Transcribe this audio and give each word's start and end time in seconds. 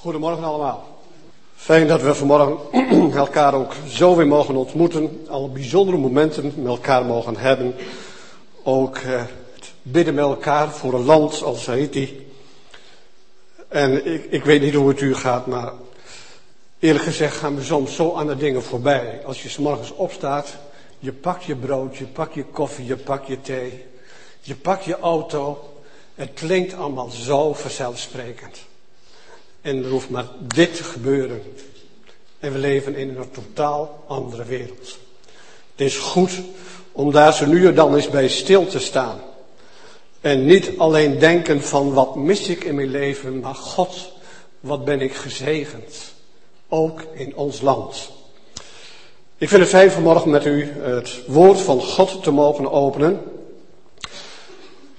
Goedemorgen 0.00 0.44
allemaal. 0.44 1.00
Fijn 1.56 1.86
dat 1.86 2.02
we 2.02 2.14
vanmorgen 2.14 2.58
elkaar 3.14 3.54
ook 3.54 3.72
zo 3.88 4.16
weer 4.16 4.26
mogen 4.26 4.56
ontmoeten. 4.56 5.26
Al 5.28 5.52
bijzondere 5.52 5.98
momenten 5.98 6.52
met 6.56 6.66
elkaar 6.66 7.04
mogen 7.04 7.36
hebben. 7.36 7.74
Ook 8.62 8.96
eh, 8.96 9.22
het 9.54 9.72
bidden 9.82 10.14
met 10.14 10.24
elkaar 10.24 10.70
voor 10.70 10.94
een 10.94 11.04
land 11.04 11.42
als 11.42 11.66
Haiti. 11.66 12.26
En 13.68 14.06
ik, 14.06 14.24
ik 14.24 14.44
weet 14.44 14.60
niet 14.60 14.74
hoe 14.74 14.88
het 14.88 15.00
u 15.00 15.14
gaat, 15.14 15.46
maar 15.46 15.72
eerlijk 16.78 17.04
gezegd 17.04 17.36
gaan 17.36 17.56
we 17.56 17.62
soms 17.62 17.94
zo 17.94 18.14
aan 18.14 18.26
de 18.26 18.36
dingen 18.36 18.62
voorbij. 18.62 19.20
Als 19.24 19.42
je 19.42 19.48
s 19.48 19.58
morgens 19.58 19.94
opstaat, 19.94 20.56
je 20.98 21.12
pakt 21.12 21.44
je 21.44 21.56
brood, 21.56 21.96
je 21.96 22.06
pakt 22.06 22.34
je 22.34 22.44
koffie, 22.44 22.86
je 22.86 22.96
pakt 22.96 23.26
je 23.26 23.40
thee. 23.40 23.84
Je 24.40 24.54
pakt 24.54 24.84
je 24.84 24.98
auto. 24.98 25.72
Het 26.14 26.30
klinkt 26.34 26.74
allemaal 26.74 27.08
zo 27.10 27.52
vanzelfsprekend. 27.52 28.67
En 29.60 29.84
er 29.84 29.90
hoeft 29.90 30.10
maar 30.10 30.26
dit 30.40 30.76
te 30.76 30.84
gebeuren. 30.84 31.42
En 32.38 32.52
we 32.52 32.58
leven 32.58 32.94
in 32.94 33.08
een 33.08 33.30
totaal 33.30 34.04
andere 34.06 34.44
wereld. 34.44 34.98
Het 35.76 35.86
is 35.86 35.96
goed 35.96 36.30
om 36.92 37.12
daar 37.12 37.34
zo 37.34 37.46
nu 37.46 37.66
en 37.66 37.74
dan 37.74 37.94
eens 37.94 38.10
bij 38.10 38.28
stil 38.28 38.66
te 38.66 38.78
staan. 38.78 39.20
En 40.20 40.44
niet 40.44 40.70
alleen 40.78 41.18
denken 41.18 41.62
van 41.62 41.92
wat 41.92 42.16
mis 42.16 42.48
ik 42.48 42.64
in 42.64 42.74
mijn 42.74 42.90
leven, 42.90 43.40
maar 43.40 43.54
God, 43.54 44.12
wat 44.60 44.84
ben 44.84 45.00
ik 45.00 45.14
gezegend. 45.14 45.96
Ook 46.68 47.02
in 47.12 47.36
ons 47.36 47.60
land. 47.60 48.10
Ik 49.38 49.48
vind 49.48 49.60
het 49.60 49.70
fijn 49.70 49.90
vanmorgen 49.90 50.30
met 50.30 50.46
u 50.46 50.72
het 50.80 51.20
woord 51.26 51.60
van 51.60 51.80
God 51.80 52.22
te 52.22 52.30
mogen 52.30 52.70
openen. 52.70 53.22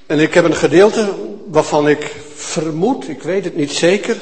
En 0.05 0.20
ik 0.20 0.34
heb 0.34 0.45
een 0.45 0.55
gedeelte 0.55 1.09
waarvan 1.45 1.89
ik 1.89 2.16
vermoed, 2.34 3.08
ik 3.08 3.23
weet 3.23 3.44
het 3.44 3.55
niet 3.55 3.72
zeker, 3.72 4.22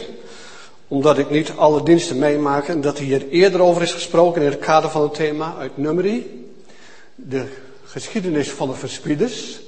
omdat 0.87 1.17
ik 1.17 1.29
niet 1.29 1.51
alle 1.55 1.83
diensten 1.83 2.19
meemaak 2.19 2.67
en 2.67 2.81
dat 2.81 2.97
hier 2.97 3.29
eerder 3.29 3.61
over 3.61 3.81
is 3.81 3.91
gesproken 3.91 4.41
in 4.41 4.51
het 4.51 4.59
kader 4.59 4.89
van 4.89 5.01
het 5.01 5.13
thema 5.13 5.55
uit 5.59 5.77
Nummerie. 5.77 6.45
De 7.15 7.45
geschiedenis 7.83 8.51
van 8.51 8.67
de 8.67 8.73
verspieders. 8.73 9.59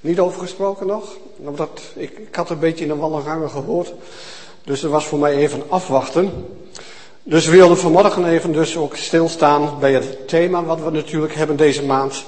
Niet 0.00 0.18
over 0.18 0.40
gesproken 0.40 0.86
nog? 0.86 1.16
Omdat 1.36 1.80
ik, 1.94 2.18
ik 2.18 2.34
had 2.34 2.50
een 2.50 2.58
beetje 2.58 2.84
in 2.84 2.90
de 2.90 2.96
wandelgangen 2.96 3.50
gehoord. 3.50 3.92
Dus 4.64 4.80
dat 4.80 4.90
was 4.90 5.04
voor 5.04 5.18
mij 5.18 5.36
even 5.36 5.62
afwachten. 5.68 6.46
Dus 7.22 7.46
we 7.46 7.52
wilden 7.56 7.78
vanmorgen 7.78 8.28
even 8.28 8.52
dus 8.52 8.76
ook 8.76 8.96
stilstaan 8.96 9.78
bij 9.80 9.92
het 9.92 10.28
thema 10.28 10.64
wat 10.64 10.80
we 10.80 10.90
natuurlijk 10.90 11.34
hebben 11.34 11.56
deze 11.56 11.84
maand. 11.84 12.24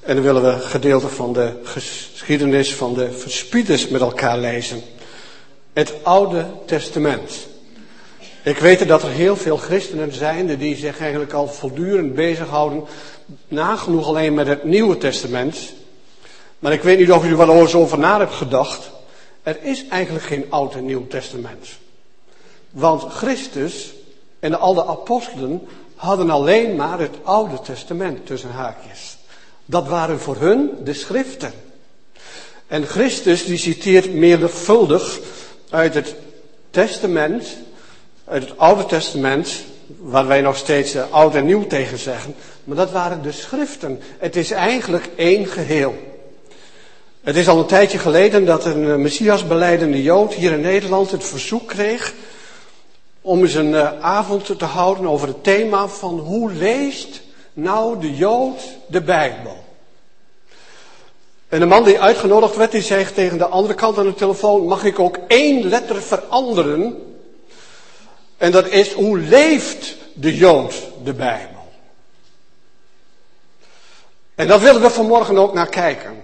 En 0.00 0.14
dan 0.14 0.24
willen 0.24 0.42
we 0.42 0.58
gedeelte 0.58 1.08
van 1.08 1.32
de 1.32 1.52
geschiedenis 1.62 2.74
van 2.74 2.94
de 2.94 3.12
verspieders 3.12 3.88
met 3.88 4.00
elkaar 4.00 4.38
lezen 4.38 4.82
het 5.72 5.94
Oude 6.02 6.46
Testament. 6.66 7.46
Ik 8.42 8.58
weet 8.58 8.88
dat 8.88 9.02
er 9.02 9.10
heel 9.10 9.36
veel 9.36 9.56
christenen 9.56 10.12
zijn 10.12 10.58
die 10.58 10.76
zich 10.76 11.00
eigenlijk 11.00 11.32
al 11.32 11.48
voortdurend 11.48 12.14
bezighouden, 12.14 12.84
nagenoeg 13.48 14.06
alleen 14.06 14.34
met 14.34 14.46
het 14.46 14.64
Nieuwe 14.64 14.98
Testament. 14.98 15.56
Maar 16.58 16.72
ik 16.72 16.82
weet 16.82 16.98
niet 16.98 17.12
of 17.12 17.24
u 17.24 17.28
er 17.30 17.36
wel 17.36 17.60
eens 17.60 17.74
over 17.74 17.98
na 17.98 18.18
hebt 18.18 18.34
gedacht. 18.34 18.90
Er 19.42 19.58
is 19.62 19.88
eigenlijk 19.88 20.24
geen 20.24 20.46
Oud 20.48 20.74
en 20.74 20.84
Nieuw 20.84 21.06
Testament. 21.06 21.68
Want 22.70 23.02
Christus 23.02 23.94
en 24.40 24.58
al 24.58 24.74
de 24.74 24.86
apostelen 24.86 25.68
hadden 25.94 26.30
alleen 26.30 26.76
maar 26.76 26.98
het 26.98 27.14
Oude 27.22 27.60
Testament 27.60 28.26
tussen 28.26 28.50
haakjes. 28.50 29.16
Dat 29.64 29.88
waren 29.88 30.20
voor 30.20 30.36
hun 30.36 30.70
de 30.84 30.94
schriften. 30.94 31.52
En 32.66 32.86
Christus 32.86 33.44
die 33.44 33.58
citeert 33.58 34.14
meervuldig 34.14 35.20
uit 35.70 35.94
het 35.94 36.14
Testament, 36.70 37.56
uit 38.24 38.42
het 38.42 38.58
Oude 38.58 38.86
Testament, 38.86 39.64
waar 39.98 40.26
wij 40.26 40.40
nog 40.40 40.56
steeds 40.56 40.94
uh, 40.94 41.02
oud 41.10 41.34
en 41.34 41.46
nieuw 41.46 41.66
tegen 41.66 41.98
zeggen, 41.98 42.34
maar 42.64 42.76
dat 42.76 42.90
waren 42.90 43.22
de 43.22 43.32
schriften. 43.32 44.00
Het 44.18 44.36
is 44.36 44.50
eigenlijk 44.50 45.08
één 45.16 45.46
geheel. 45.46 45.94
Het 47.20 47.36
is 47.36 47.48
al 47.48 47.58
een 47.58 47.66
tijdje 47.66 47.98
geleden 47.98 48.44
dat 48.44 48.64
een 48.64 48.82
uh, 48.82 48.94
Messias-beleidende 48.94 50.02
Jood 50.02 50.34
hier 50.34 50.52
in 50.52 50.60
Nederland 50.60 51.10
het 51.10 51.24
verzoek 51.24 51.68
kreeg 51.68 52.14
om 53.20 53.40
eens 53.40 53.54
een 53.54 53.72
uh, 53.72 54.00
avond 54.00 54.58
te 54.58 54.64
houden 54.64 55.06
over 55.06 55.28
het 55.28 55.44
thema 55.44 55.88
van 55.88 56.18
hoe 56.18 56.52
leest 56.52 57.22
nou 57.52 58.00
de 58.00 58.16
Jood 58.16 58.60
de 58.86 59.00
Bijbel? 59.00 59.67
En 61.48 61.60
de 61.60 61.66
man 61.66 61.84
die 61.84 62.00
uitgenodigd 62.00 62.56
werd, 62.56 62.72
die 62.72 62.82
zei 62.82 63.12
tegen 63.12 63.38
de 63.38 63.46
andere 63.46 63.74
kant 63.74 63.98
aan 63.98 64.06
de 64.06 64.14
telefoon, 64.14 64.66
mag 64.66 64.84
ik 64.84 64.98
ook 64.98 65.18
één 65.28 65.68
letter 65.68 66.02
veranderen? 66.02 67.02
En 68.36 68.50
dat 68.50 68.68
is, 68.68 68.92
hoe 68.92 69.18
leeft 69.18 69.96
de 70.14 70.36
Jood 70.36 70.74
de 71.04 71.12
Bijbel? 71.12 71.56
En 74.34 74.46
dat 74.46 74.60
willen 74.60 74.82
we 74.82 74.90
vanmorgen 74.90 75.38
ook 75.38 75.54
naar 75.54 75.68
kijken. 75.68 76.22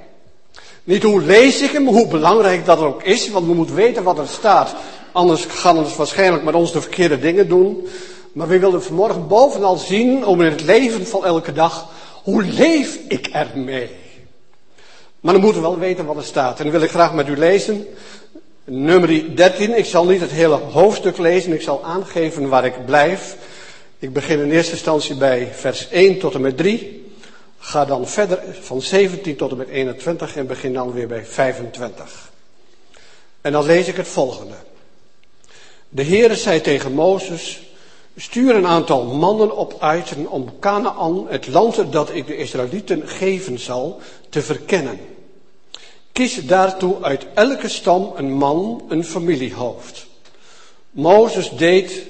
Niet 0.84 1.02
hoe 1.02 1.22
lees 1.22 1.60
ik 1.60 1.70
hem, 1.70 1.86
hoe 1.86 2.06
belangrijk 2.06 2.64
dat 2.64 2.78
ook 2.78 3.02
is, 3.02 3.30
want 3.30 3.46
we 3.46 3.54
moeten 3.54 3.74
weten 3.74 4.02
wat 4.02 4.18
er 4.18 4.28
staat. 4.28 4.74
Anders 5.12 5.44
gaan 5.44 5.84
we 5.84 5.94
waarschijnlijk 5.96 6.44
met 6.44 6.54
ons 6.54 6.72
de 6.72 6.80
verkeerde 6.80 7.18
dingen 7.18 7.48
doen. 7.48 7.88
Maar 8.32 8.48
we 8.48 8.58
willen 8.58 8.82
vanmorgen 8.82 9.28
bovenal 9.28 9.76
zien, 9.76 10.26
om 10.26 10.40
in 10.40 10.50
het 10.50 10.62
leven 10.62 11.06
van 11.06 11.24
elke 11.24 11.52
dag, 11.52 11.88
hoe 12.22 12.44
leef 12.44 12.98
ik 13.08 13.26
ermee? 13.26 13.90
Maar 15.24 15.32
dan 15.32 15.42
moeten 15.42 15.62
we 15.62 15.68
wel 15.68 15.78
weten 15.78 16.04
wat 16.04 16.16
er 16.16 16.24
staat. 16.24 16.58
En 16.58 16.62
dan 16.62 16.72
wil 16.72 16.82
ik 16.82 16.90
graag 16.90 17.14
met 17.14 17.28
u 17.28 17.36
lezen. 17.36 17.86
Nummer 18.64 19.36
13. 19.36 19.78
Ik 19.78 19.84
zal 19.84 20.04
niet 20.04 20.20
het 20.20 20.30
hele 20.30 20.54
hoofdstuk 20.54 21.18
lezen. 21.18 21.52
Ik 21.52 21.62
zal 21.62 21.84
aangeven 21.84 22.48
waar 22.48 22.64
ik 22.64 22.84
blijf. 22.86 23.36
Ik 23.98 24.12
begin 24.12 24.40
in 24.40 24.50
eerste 24.50 24.72
instantie 24.72 25.16
bij 25.16 25.48
vers 25.52 25.88
1 25.88 26.18
tot 26.18 26.34
en 26.34 26.40
met 26.40 26.56
3. 26.56 27.12
Ga 27.58 27.84
dan 27.84 28.08
verder 28.08 28.42
van 28.60 28.82
17 28.82 29.36
tot 29.36 29.50
en 29.50 29.56
met 29.56 29.68
21 29.68 30.36
en 30.36 30.46
begin 30.46 30.72
dan 30.72 30.92
weer 30.92 31.06
bij 31.06 31.24
25. 31.24 32.30
En 33.40 33.52
dan 33.52 33.66
lees 33.66 33.88
ik 33.88 33.96
het 33.96 34.08
volgende. 34.08 34.54
De 35.88 36.04
Heere 36.04 36.36
zei 36.36 36.60
tegen 36.60 36.92
Mozes, 36.92 37.62
stuur 38.16 38.54
een 38.54 38.66
aantal 38.66 39.04
mannen 39.04 39.56
op 39.56 39.76
uit 39.80 40.14
om 40.28 40.58
Canaan, 40.60 41.26
het 41.28 41.48
land 41.48 41.92
dat 41.92 42.14
ik 42.14 42.26
de 42.26 42.36
Israëlieten 42.36 43.08
geven 43.08 43.58
zal, 43.58 44.00
te 44.28 44.42
verkennen. 44.42 45.12
Kies 46.14 46.46
daartoe 46.46 47.02
uit 47.02 47.26
elke 47.34 47.68
stam 47.68 48.12
een 48.16 48.32
man, 48.32 48.82
een 48.88 49.04
familiehoofd. 49.04 50.06
Mozes 50.90 51.50
deed 51.50 52.02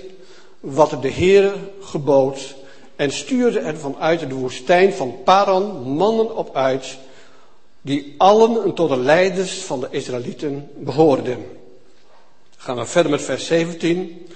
wat 0.61 1.03
de 1.03 1.11
Heere 1.11 1.55
gebood 1.81 2.55
en 2.97 3.13
stuurde 3.13 3.59
er 3.59 3.77
vanuit 3.77 4.21
de 4.21 4.35
woestijn 4.35 4.93
van 4.93 5.15
Paran 5.25 5.83
mannen 5.83 6.37
op 6.37 6.57
uit, 6.57 6.99
die 7.81 8.15
allen 8.19 8.75
tot 8.75 8.89
de 8.89 8.97
leiders 8.97 9.53
van 9.53 9.81
de 9.81 9.89
Israëlieten 9.91 10.69
behoorden. 10.77 11.47
Gaan 12.57 12.77
we 12.77 12.85
verder 12.85 13.11
met 13.11 13.23
vers 13.23 13.47
17. 13.47 14.27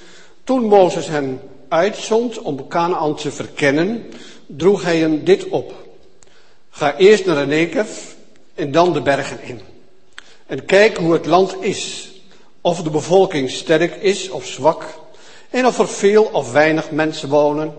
Toen 0.44 0.64
Mozes 0.64 1.06
hen 1.06 1.40
uitzond 1.68 2.38
om 2.38 2.68
Canaan 2.68 3.14
te 3.14 3.30
verkennen, 3.30 4.06
droeg 4.46 4.82
hij 4.82 4.98
hen 4.98 5.24
dit 5.24 5.48
op. 5.48 5.72
Ga 6.70 6.96
eerst 6.96 7.26
naar 7.26 7.36
de 7.36 7.46
en 8.58 8.72
dan 8.72 8.92
de 8.92 9.02
bergen 9.02 9.42
in. 9.42 9.60
En 10.46 10.64
kijk 10.64 10.96
hoe 10.96 11.12
het 11.12 11.26
land 11.26 11.56
is. 11.60 12.10
Of 12.60 12.82
de 12.82 12.90
bevolking 12.90 13.50
sterk 13.50 13.94
is 13.94 14.30
of 14.30 14.46
zwak. 14.46 14.84
En 15.50 15.66
of 15.66 15.78
er 15.78 15.88
veel 15.88 16.22
of 16.32 16.52
weinig 16.52 16.90
mensen 16.90 17.28
wonen. 17.28 17.74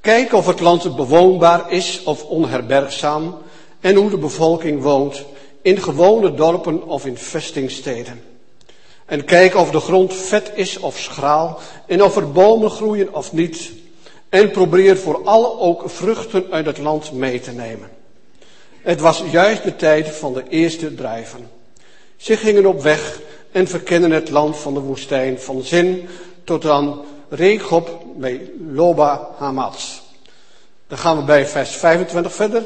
Kijk 0.00 0.32
of 0.32 0.46
het 0.46 0.60
land 0.60 0.96
bewoonbaar 0.96 1.72
is 1.72 2.02
of 2.04 2.24
onherbergzaam. 2.24 3.38
En 3.80 3.94
hoe 3.94 4.10
de 4.10 4.18
bevolking 4.18 4.82
woont. 4.82 5.24
In 5.62 5.82
gewone 5.82 6.34
dorpen 6.34 6.86
of 6.86 7.06
in 7.06 7.16
vestingsteden. 7.16 8.22
En 9.06 9.24
kijk 9.24 9.56
of 9.56 9.70
de 9.70 9.80
grond 9.80 10.14
vet 10.14 10.52
is 10.54 10.78
of 10.78 10.98
schraal. 10.98 11.58
En 11.86 12.02
of 12.02 12.16
er 12.16 12.32
bomen 12.32 12.70
groeien 12.70 13.14
of 13.14 13.32
niet. 13.32 13.70
En 14.28 14.50
probeer 14.50 14.96
voor 14.96 15.24
alle 15.24 15.58
ook 15.58 15.82
vruchten 15.86 16.46
uit 16.50 16.66
het 16.66 16.78
land 16.78 17.12
mee 17.12 17.40
te 17.40 17.52
nemen. 17.52 18.02
Het 18.84 19.00
was 19.00 19.22
juist 19.30 19.62
de 19.62 19.76
tijd 19.76 20.08
van 20.08 20.32
de 20.32 20.44
eerste 20.48 20.94
drijven. 20.94 21.50
Ze 22.16 22.36
gingen 22.36 22.66
op 22.66 22.82
weg 22.82 23.20
en 23.52 23.68
verkennen 23.68 24.10
het 24.10 24.30
land 24.30 24.56
van 24.56 24.74
de 24.74 24.80
woestijn 24.80 25.40
van 25.40 25.62
Zin 25.62 26.08
tot 26.44 26.66
aan 26.66 27.00
Regob 27.28 28.02
bij 28.16 28.50
Loba 28.70 29.28
Hamats. 29.38 30.02
Dan 30.86 30.98
gaan 30.98 31.16
we 31.16 31.22
bij 31.22 31.46
vers 31.46 31.70
25 31.70 32.34
verder. 32.34 32.64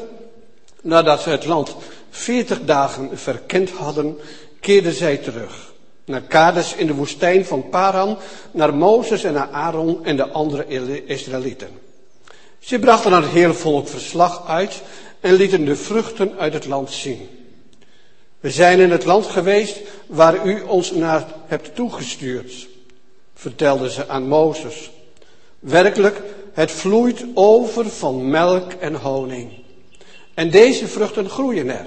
Nadat 0.81 1.21
ze 1.21 1.29
het 1.29 1.45
land 1.45 1.75
40 2.09 2.65
dagen 2.65 3.09
verkend 3.17 3.69
hadden, 3.69 4.17
keerden 4.59 4.93
zij 4.93 5.17
terug. 5.17 5.73
Naar 6.05 6.21
Kades 6.21 6.75
in 6.75 6.87
de 6.87 6.93
woestijn 6.93 7.45
van 7.45 7.69
Paran, 7.69 8.17
naar 8.51 8.73
Mozes 8.73 9.23
en 9.23 9.33
naar 9.33 9.49
Aaron 9.51 10.05
en 10.05 10.15
de 10.15 10.29
andere 10.29 10.65
Israëlieten. 11.05 11.69
Ze 12.59 12.79
brachten 12.79 13.13
aan 13.13 13.21
het 13.21 13.31
hele 13.31 13.53
volk 13.53 13.87
verslag 13.87 14.47
uit 14.47 14.81
en 15.19 15.33
lieten 15.33 15.65
de 15.65 15.75
vruchten 15.75 16.37
uit 16.37 16.53
het 16.53 16.65
land 16.65 16.91
zien. 16.91 17.29
We 18.39 18.51
zijn 18.51 18.79
in 18.79 18.91
het 18.91 19.05
land 19.05 19.25
geweest 19.25 19.79
waar 20.07 20.45
u 20.45 20.61
ons 20.61 20.91
naar 20.91 21.25
hebt 21.45 21.75
toegestuurd. 21.75 22.67
vertelden 23.33 23.89
ze 23.89 24.07
aan 24.07 24.27
Mozes. 24.27 24.91
Werkelijk, 25.59 26.21
het 26.53 26.71
vloeit 26.71 27.25
over 27.33 27.89
van 27.89 28.29
melk 28.29 28.71
en 28.71 28.95
honing. 28.95 29.51
En 30.33 30.49
deze 30.49 30.87
vruchten 30.87 31.29
groeien 31.29 31.69
er. 31.69 31.85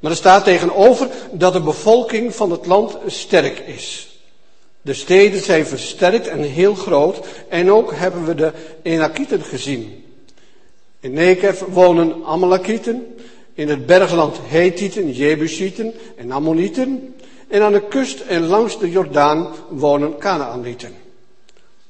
Maar 0.00 0.10
er 0.10 0.16
staat 0.16 0.44
tegenover 0.44 1.08
dat 1.32 1.52
de 1.52 1.60
bevolking 1.60 2.34
van 2.34 2.50
het 2.50 2.66
land 2.66 2.96
sterk 3.06 3.58
is. 3.58 4.08
De 4.82 4.94
steden 4.94 5.40
zijn 5.40 5.66
versterkt 5.66 6.28
en 6.28 6.42
heel 6.42 6.74
groot. 6.74 7.26
En 7.48 7.70
ook 7.70 7.92
hebben 7.94 8.24
we 8.24 8.34
de 8.34 8.52
Enakieten 8.82 9.42
gezien. 9.42 10.04
In 11.00 11.12
Nekev 11.12 11.62
wonen 11.68 12.24
Amalekieten. 12.24 13.14
In 13.54 13.68
het 13.68 13.86
bergland 13.86 14.36
Hethieten, 14.42 15.12
Jebusieten 15.12 15.94
en 16.16 16.32
Ammonieten. 16.32 17.14
En 17.48 17.62
aan 17.62 17.72
de 17.72 17.82
kust 17.88 18.20
en 18.20 18.46
langs 18.46 18.78
de 18.78 18.90
Jordaan 18.90 19.48
wonen 19.68 20.18
Canaanieten. 20.18 20.94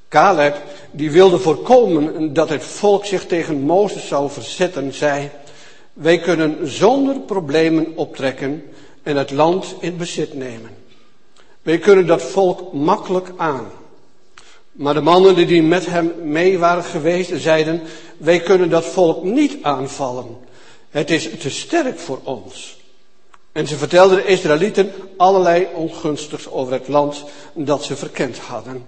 Caleb, 0.09 0.55
die 0.91 1.11
wilde 1.11 1.37
voorkomen 1.37 2.33
dat 2.33 2.49
het 2.49 2.63
volk 2.63 3.05
zich 3.05 3.25
tegen 3.25 3.59
Mozes 3.59 4.07
zou 4.07 4.29
verzetten, 4.29 4.93
zei, 4.93 5.29
wij 5.93 6.19
kunnen 6.19 6.67
zonder 6.67 7.19
problemen 7.19 7.91
optrekken 7.95 8.63
en 9.03 9.15
het 9.15 9.31
land 9.31 9.75
in 9.79 9.97
bezit 9.97 10.33
nemen. 10.33 10.69
Wij 11.61 11.77
kunnen 11.77 12.07
dat 12.07 12.21
volk 12.21 12.73
makkelijk 12.73 13.31
aan. 13.37 13.71
Maar 14.77 14.93
de 14.93 15.01
mannen 15.01 15.47
die 15.47 15.63
met 15.63 15.85
hem 15.85 16.13
mee 16.21 16.57
waren 16.57 16.83
geweest, 16.83 17.31
zeiden, 17.35 17.81
wij 18.17 18.39
kunnen 18.39 18.69
dat 18.69 18.85
volk 18.85 19.23
niet 19.23 19.57
aanvallen. 19.61 20.37
Het 20.89 21.11
is 21.11 21.29
te 21.39 21.49
sterk 21.49 21.99
voor 21.99 22.19
ons. 22.23 22.77
En 23.51 23.67
ze 23.67 23.77
vertelden 23.77 24.17
de 24.17 24.25
Israëlieten 24.25 24.91
allerlei 25.17 25.67
ongunstigs 25.73 26.49
over 26.49 26.73
het 26.73 26.87
land 26.87 27.23
dat 27.53 27.83
ze 27.83 27.95
verkend 27.95 28.37
hadden. 28.37 28.85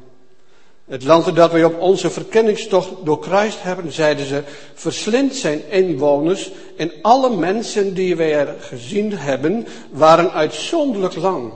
Het 0.86 1.04
land 1.04 1.36
dat 1.36 1.52
wij 1.52 1.64
op 1.64 1.82
onze 1.82 2.10
verkenningstocht 2.10 2.90
doorkruist 3.04 3.62
hebben, 3.62 3.92
zeiden 3.92 4.26
ze, 4.26 4.44
verslindt 4.74 5.36
zijn 5.36 5.70
inwoners 5.70 6.52
en 6.78 6.92
alle 7.02 7.36
mensen 7.36 7.94
die 7.94 8.16
wij 8.16 8.34
er 8.34 8.56
gezien 8.60 9.14
hebben, 9.14 9.68
waren 9.92 10.32
uitzonderlijk 10.32 11.16
lang. 11.16 11.52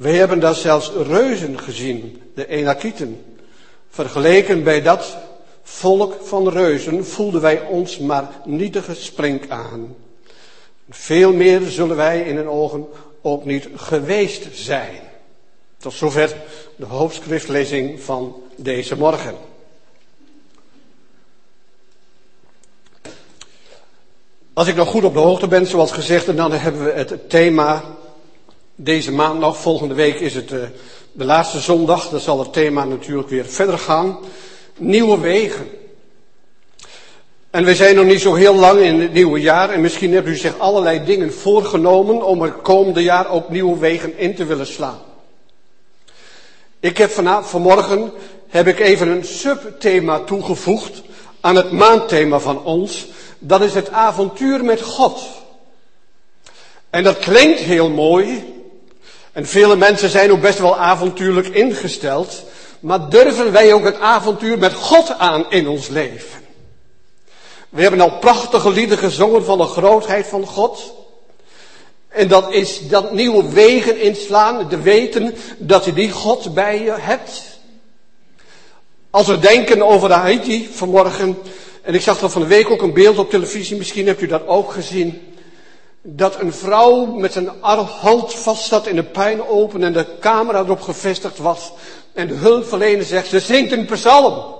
Wij 0.00 0.14
hebben 0.16 0.40
daar 0.40 0.54
zelfs 0.54 0.90
reuzen 0.90 1.58
gezien, 1.58 2.22
de 2.34 2.46
Enakieten. 2.46 3.24
Vergeleken 3.90 4.64
bij 4.64 4.82
dat 4.82 5.16
volk 5.62 6.16
van 6.22 6.48
reuzen 6.48 7.06
voelden 7.06 7.40
wij 7.40 7.60
ons 7.60 7.98
maar 7.98 8.28
nietige 8.44 8.94
sprink 8.94 9.48
aan. 9.48 9.96
Veel 10.90 11.32
meer 11.32 11.60
zullen 11.60 11.96
wij 11.96 12.20
in 12.20 12.36
hun 12.36 12.48
ogen 12.48 12.86
ook 13.22 13.44
niet 13.44 13.68
geweest 13.74 14.46
zijn. 14.52 15.00
Tot 15.76 15.92
zover 15.92 16.36
de 16.76 16.86
hoofdschriftlezing 16.86 18.00
van 18.00 18.42
deze 18.56 18.96
morgen. 18.96 19.34
Als 24.52 24.68
ik 24.68 24.76
nog 24.76 24.88
goed 24.88 25.04
op 25.04 25.14
de 25.14 25.20
hoogte 25.20 25.48
ben, 25.48 25.66
zoals 25.66 25.92
gezegd, 25.92 26.36
dan 26.36 26.52
hebben 26.52 26.84
we 26.84 26.90
het 26.90 27.30
thema 27.30 27.98
deze 28.84 29.12
maand 29.12 29.40
nog. 29.40 29.56
Volgende 29.56 29.94
week 29.94 30.20
is 30.20 30.34
het 30.34 30.52
eh, 30.52 30.58
de 31.12 31.24
laatste 31.24 31.58
zondag. 31.58 32.08
Dan 32.08 32.20
zal 32.20 32.38
het 32.38 32.52
thema 32.52 32.84
natuurlijk 32.84 33.28
weer 33.28 33.44
verder 33.44 33.78
gaan. 33.78 34.18
Nieuwe 34.76 35.20
wegen. 35.20 35.68
En 37.50 37.64
we 37.64 37.74
zijn 37.74 37.94
nog 37.94 38.04
niet 38.04 38.20
zo 38.20 38.34
heel 38.34 38.54
lang 38.54 38.80
in 38.80 39.00
het 39.00 39.12
nieuwe 39.12 39.40
jaar. 39.40 39.70
En 39.70 39.80
misschien 39.80 40.12
hebt 40.12 40.26
u 40.26 40.36
zich 40.36 40.58
allerlei 40.58 41.04
dingen 41.04 41.32
voorgenomen 41.32 42.22
om 42.22 42.42
het 42.42 42.62
komende 42.62 43.02
jaar 43.02 43.30
ook 43.30 43.48
nieuwe 43.48 43.78
wegen 43.78 44.18
in 44.18 44.34
te 44.34 44.44
willen 44.44 44.66
slaan. 44.66 44.98
Ik 46.80 46.98
heb 46.98 47.10
vanavond, 47.10 47.46
vanmorgen 47.46 48.12
heb 48.48 48.66
ik 48.66 48.78
even 48.78 49.08
een 49.08 49.24
subthema 49.24 50.18
toegevoegd 50.18 51.02
aan 51.40 51.56
het 51.56 51.72
maandthema 51.72 52.38
van 52.38 52.64
ons. 52.64 53.06
Dat 53.38 53.60
is 53.60 53.74
het 53.74 53.90
avontuur 53.90 54.64
met 54.64 54.80
God. 54.80 55.22
En 56.90 57.02
dat 57.02 57.18
klinkt 57.18 57.58
heel 57.58 57.90
mooi. 57.90 58.58
En 59.32 59.46
vele 59.46 59.76
mensen 59.76 60.10
zijn 60.10 60.32
ook 60.32 60.40
best 60.40 60.58
wel 60.58 60.78
avontuurlijk 60.78 61.46
ingesteld. 61.46 62.42
Maar 62.80 63.08
durven 63.08 63.52
wij 63.52 63.72
ook 63.72 63.84
het 63.84 64.00
avontuur 64.00 64.58
met 64.58 64.74
God 64.74 65.18
aan 65.18 65.50
in 65.50 65.68
ons 65.68 65.88
leven? 65.88 66.40
We 67.68 67.82
hebben 67.82 68.00
al 68.00 68.18
prachtige 68.18 68.70
lieden 68.70 68.98
gezongen 68.98 69.44
van 69.44 69.58
de 69.58 69.64
grootheid 69.64 70.26
van 70.26 70.46
God. 70.46 70.92
En 72.08 72.28
dat 72.28 72.52
is 72.52 72.88
dat 72.88 73.12
nieuwe 73.12 73.52
wegen 73.52 74.00
inslaan, 74.00 74.68
de 74.68 74.80
weten 74.80 75.34
dat 75.58 75.84
je 75.84 75.92
die 75.92 76.10
God 76.10 76.54
bij 76.54 76.82
je 76.82 76.94
hebt. 76.98 77.42
Als 79.10 79.26
we 79.26 79.38
denken 79.38 79.82
over 79.82 80.12
Haiti 80.12 80.68
vanmorgen, 80.72 81.38
en 81.82 81.94
ik 81.94 82.00
zag 82.00 82.18
dat 82.18 82.32
van 82.32 82.42
de 82.42 82.48
week 82.48 82.70
ook 82.70 82.82
een 82.82 82.92
beeld 82.92 83.18
op 83.18 83.30
televisie, 83.30 83.76
misschien 83.76 84.06
hebt 84.06 84.20
u 84.20 84.26
dat 84.26 84.46
ook 84.46 84.72
gezien. 84.72 85.29
Dat 86.02 86.40
een 86.40 86.52
vrouw 86.52 87.04
met 87.04 87.32
zijn 87.32 87.48
hand 87.60 88.34
vast 88.34 88.64
zat 88.64 88.86
in 88.86 88.96
de 88.96 89.02
pijn 89.02 89.46
open 89.46 89.82
en 89.82 89.92
de 89.92 90.06
camera 90.20 90.58
erop 90.58 90.80
gevestigd 90.80 91.38
was. 91.38 91.72
En 92.12 92.26
de 92.26 92.34
hulpverlener 92.34 93.04
zegt, 93.04 93.28
ze 93.28 93.40
zingt 93.40 93.72
een 93.72 93.86
psalm. 93.86 94.54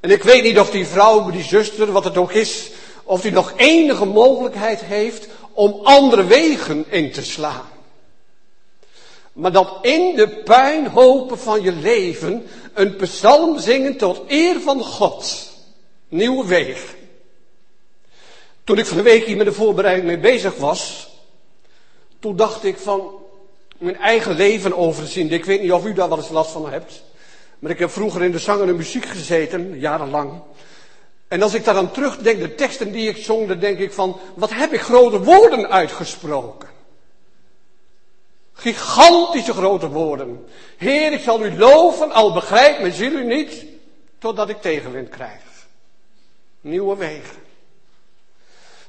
En 0.00 0.10
ik 0.10 0.22
weet 0.22 0.42
niet 0.42 0.58
of 0.58 0.70
die 0.70 0.86
vrouw, 0.86 1.30
die 1.30 1.42
zuster, 1.42 1.92
wat 1.92 2.04
het 2.04 2.16
ook 2.16 2.32
is, 2.32 2.70
of 3.04 3.20
die 3.20 3.32
nog 3.32 3.52
enige 3.56 4.04
mogelijkheid 4.04 4.80
heeft 4.80 5.28
om 5.52 5.80
andere 5.82 6.24
wegen 6.24 6.84
in 6.88 7.12
te 7.12 7.22
slaan. 7.22 7.64
Maar 9.32 9.52
dat 9.52 9.78
in 9.82 10.16
de 10.16 10.28
puinhopen 10.28 11.38
van 11.38 11.62
je 11.62 11.72
leven 11.72 12.46
een 12.74 12.96
psalm 12.96 13.58
zingen 13.58 13.96
tot 13.96 14.22
eer 14.26 14.60
van 14.60 14.82
God. 14.82 15.50
Nieuwe 16.08 16.46
weg. 16.46 16.95
Toen 18.66 18.78
ik 18.78 18.86
van 18.86 18.96
de 18.96 19.02
week 19.02 19.24
hier 19.24 19.36
met 19.36 19.46
de 19.46 19.52
voorbereiding 19.52 20.06
mee 20.06 20.18
bezig 20.18 20.56
was, 20.56 21.10
toen 22.18 22.36
dacht 22.36 22.64
ik 22.64 22.78
van 22.78 23.10
mijn 23.78 23.96
eigen 23.96 24.36
leven 24.36 24.76
overzien. 24.76 25.32
Ik 25.32 25.44
weet 25.44 25.62
niet 25.62 25.72
of 25.72 25.84
u 25.86 25.92
daar 25.92 26.08
wel 26.08 26.18
eens 26.18 26.28
last 26.28 26.50
van 26.50 26.70
hebt. 26.70 27.02
Maar 27.58 27.70
ik 27.70 27.78
heb 27.78 27.90
vroeger 27.90 28.22
in 28.22 28.32
de 28.32 28.38
zang 28.38 28.60
en 28.60 28.66
de 28.66 28.72
muziek 28.72 29.04
gezeten, 29.04 29.78
jarenlang. 29.78 30.42
En 31.28 31.42
als 31.42 31.54
ik 31.54 31.64
daar 31.64 31.74
dan 31.74 31.90
terugdenk, 31.90 32.40
de 32.40 32.54
teksten 32.54 32.92
die 32.92 33.08
ik 33.08 33.16
zong, 33.16 33.48
dan 33.48 33.58
denk 33.58 33.78
ik 33.78 33.92
van, 33.92 34.20
wat 34.34 34.52
heb 34.52 34.72
ik 34.72 34.80
grote 34.80 35.22
woorden 35.22 35.70
uitgesproken. 35.70 36.68
Gigantische 38.52 39.52
grote 39.52 39.88
woorden. 39.88 40.46
Heer, 40.76 41.12
ik 41.12 41.20
zal 41.20 41.44
u 41.44 41.58
loven, 41.58 42.12
al 42.12 42.32
begrijpt 42.32 42.80
mijn 42.80 42.92
ziel 42.92 43.12
u 43.12 43.24
niet, 43.24 43.64
totdat 44.18 44.48
ik 44.48 44.60
tegenwind 44.60 45.08
krijg. 45.08 45.42
Nieuwe 46.60 46.96
wegen. 46.96 47.45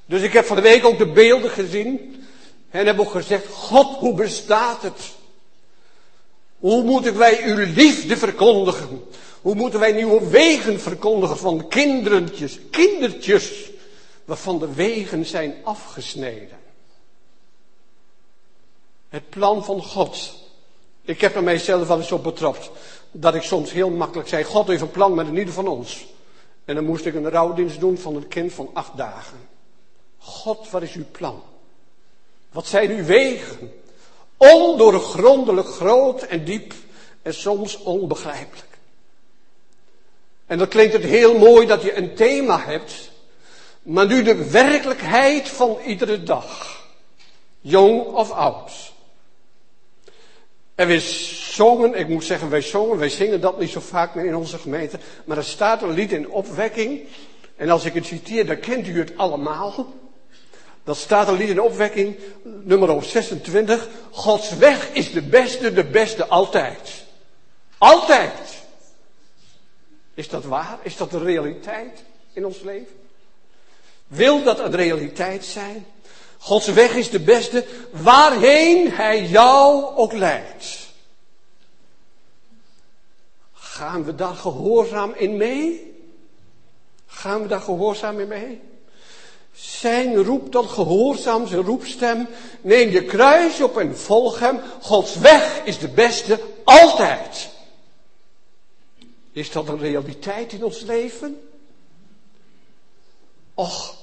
Dus 0.08 0.22
ik 0.22 0.34
heb 0.34 0.46
van 0.46 0.56
de 0.56 0.62
week 0.62 0.86
ook 0.86 0.98
de 0.98 1.12
beelden 1.12 1.50
gezien. 1.50 2.24
En 2.70 2.86
heb 2.86 3.00
ook 3.00 3.12
gezegd, 3.12 3.48
God, 3.48 3.98
hoe 3.98 4.14
bestaat 4.14 4.82
het? 4.82 5.16
Hoe 6.60 6.84
moeten 6.84 7.18
wij 7.18 7.44
uw 7.44 7.74
liefde 7.74 8.18
verkondigen? 8.18 9.04
Hoe 9.42 9.56
moeten 9.56 9.80
wij 9.80 9.92
nieuwe 9.92 10.28
wegen 10.30 10.80
verkondigen 10.80 11.38
van 11.38 11.68
kindertjes, 11.68 12.60
kindertjes, 12.72 13.72
waarvan 14.26 14.60
de 14.60 14.74
wegen 14.74 15.26
zijn 15.26 15.56
afgesneden? 15.64 16.58
Het 19.10 19.30
plan 19.30 19.66
van 19.66 19.84
God. 19.84 20.34
Ik 21.02 21.22
heb 21.22 21.36
er 21.36 21.44
mijzelf 21.44 21.88
wel 21.88 21.98
eens 21.98 22.12
op 22.12 22.24
betrapt. 22.24 22.70
Dat 23.12 23.36
ik 23.36 23.42
soms 23.42 23.72
heel 23.72 23.90
makkelijk 23.90 24.30
zei, 24.30 24.44
God 24.44 24.68
heeft 24.68 24.82
een 24.82 24.92
plan 24.92 25.14
met 25.14 25.28
een 25.28 25.38
ieder 25.38 25.54
van 25.54 25.68
ons. 25.68 26.06
En 26.66 26.76
dan 26.76 26.86
moest 26.86 27.06
ik 27.06 27.16
een 27.16 27.30
rouwdienst 27.30 27.80
doen 27.80 27.98
van 27.98 28.16
een 28.16 28.28
kind 28.28 28.54
van 28.54 28.70
acht 28.74 28.98
dagen. 28.98 29.38
God, 30.28 30.70
wat 30.70 30.82
is 30.82 30.94
uw 30.94 31.06
plan? 31.12 31.44
Wat 32.52 32.68
zijn 32.68 32.90
uw 32.90 33.04
wegen? 33.04 33.74
Ondoorgrondelijk 34.38 35.68
groot 35.68 36.22
en 36.22 36.44
diep 36.44 36.74
en 37.22 37.34
soms 37.34 37.78
onbegrijpelijk. 37.78 38.78
En 40.46 40.58
dan 40.58 40.68
klinkt 40.68 40.94
het 40.94 41.04
heel 41.04 41.38
mooi 41.38 41.68
dat 41.68 41.82
je 41.82 41.98
een 41.98 42.16
thema 42.16 42.60
hebt, 42.60 43.12
maar 43.82 44.08
nu 44.08 44.24
de 44.24 44.50
werkelijkheid 44.50 45.48
van 45.50 45.78
iedere 45.86 46.24
dag, 46.24 46.84
jong 47.62 48.06
of 48.06 48.32
oud. 48.32 48.72
En 50.76 50.88
we 50.88 51.00
zongen, 51.54 51.94
ik 51.94 52.08
moet 52.08 52.24
zeggen, 52.24 52.50
wij 52.50 52.62
zongen, 52.62 52.98
wij 52.98 53.10
zingen 53.10 53.42
dat 53.42 53.60
niet 53.60 53.70
zo 53.70 53.80
vaak 53.80 54.16
meer 54.16 54.26
in 54.26 54.36
onze 54.36 54.58
gemeente, 54.58 55.00
maar 55.26 55.38
er 55.38 55.44
staat 55.44 55.82
een 55.82 55.92
lied 55.92 56.12
in 56.12 56.30
opwekking, 56.30 57.02
en 57.56 57.70
als 57.70 57.86
ik 57.86 57.94
het 57.94 58.06
citeer, 58.06 58.46
dan 58.46 58.60
kent 58.60 58.88
u 58.88 59.00
het 59.00 59.18
allemaal. 59.18 59.88
Dat 60.88 60.98
staat 60.98 61.32
lied 61.32 61.50
in 61.50 61.62
opwekking, 61.62 62.18
nummer 62.44 63.04
26. 63.04 63.88
Gods 64.12 64.56
weg 64.56 64.94
is 64.94 65.12
de 65.12 65.22
beste, 65.22 65.74
de 65.74 65.84
beste 65.84 66.28
altijd. 66.28 67.06
Altijd. 67.78 68.64
Is 70.14 70.30
dat 70.30 70.44
waar? 70.44 70.80
Is 70.82 70.98
dat 70.98 71.12
de 71.12 71.20
realiteit 71.20 72.04
in 72.34 72.46
ons 72.46 72.62
leven? 72.62 72.96
Wil 74.08 74.44
dat 74.44 74.60
een 74.60 74.76
realiteit 74.76 75.46
zijn? 75.46 75.86
Gods 76.38 76.68
weg 76.68 76.96
is 76.96 77.10
de 77.10 77.20
beste, 77.20 77.66
waarheen 77.92 78.92
Hij 78.92 79.26
jou 79.26 79.96
ook 79.96 80.14
leidt. 80.14 80.88
Gaan 83.54 84.04
we 84.04 84.16
daar 84.16 84.36
gehoorzaam 84.36 85.14
in 85.16 85.38
mee? 85.38 85.96
Gaan 87.06 87.42
we 87.42 87.48
daar 87.48 87.62
gehoorzaam 87.62 88.20
in 88.20 88.28
mee? 88.28 88.62
Zijn 89.60 90.24
roep 90.24 90.52
dan 90.52 90.70
gehoorzaam, 90.70 91.48
zijn 91.48 91.62
roepstem. 91.62 92.28
Neem 92.62 92.90
je 92.90 93.04
kruis 93.04 93.62
op 93.62 93.78
en 93.78 93.98
volg 93.98 94.40
hem. 94.40 94.60
Gods 94.82 95.16
weg 95.16 95.62
is 95.64 95.80
de 95.80 95.88
beste, 95.88 96.40
altijd. 96.64 97.50
Is 99.32 99.52
dat 99.52 99.68
een 99.68 99.80
realiteit 99.80 100.54
in 100.54 100.64
ons 100.64 100.82
leven? 100.82 101.40
Och, 103.54 103.96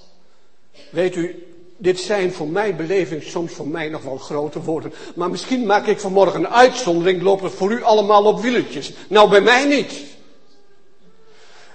weet 0.90 1.16
u, 1.16 1.46
dit 1.76 2.00
zijn 2.00 2.32
voor 2.32 2.48
mijn 2.48 2.76
beleving 2.76 3.22
soms 3.22 3.52
voor 3.52 3.68
mij 3.68 3.88
nog 3.88 4.02
wel 4.02 4.16
grote 4.16 4.62
woorden. 4.62 4.92
Maar 5.14 5.30
misschien 5.30 5.66
maak 5.66 5.86
ik 5.86 6.00
vanmorgen 6.00 6.40
een 6.40 6.48
uitzondering, 6.48 7.22
loopt 7.22 7.42
het 7.42 7.52
voor 7.52 7.72
u 7.72 7.82
allemaal 7.82 8.24
op 8.24 8.40
wieletjes. 8.40 8.92
Nou, 9.08 9.30
bij 9.30 9.40
mij 9.40 9.64
niet. 9.64 10.13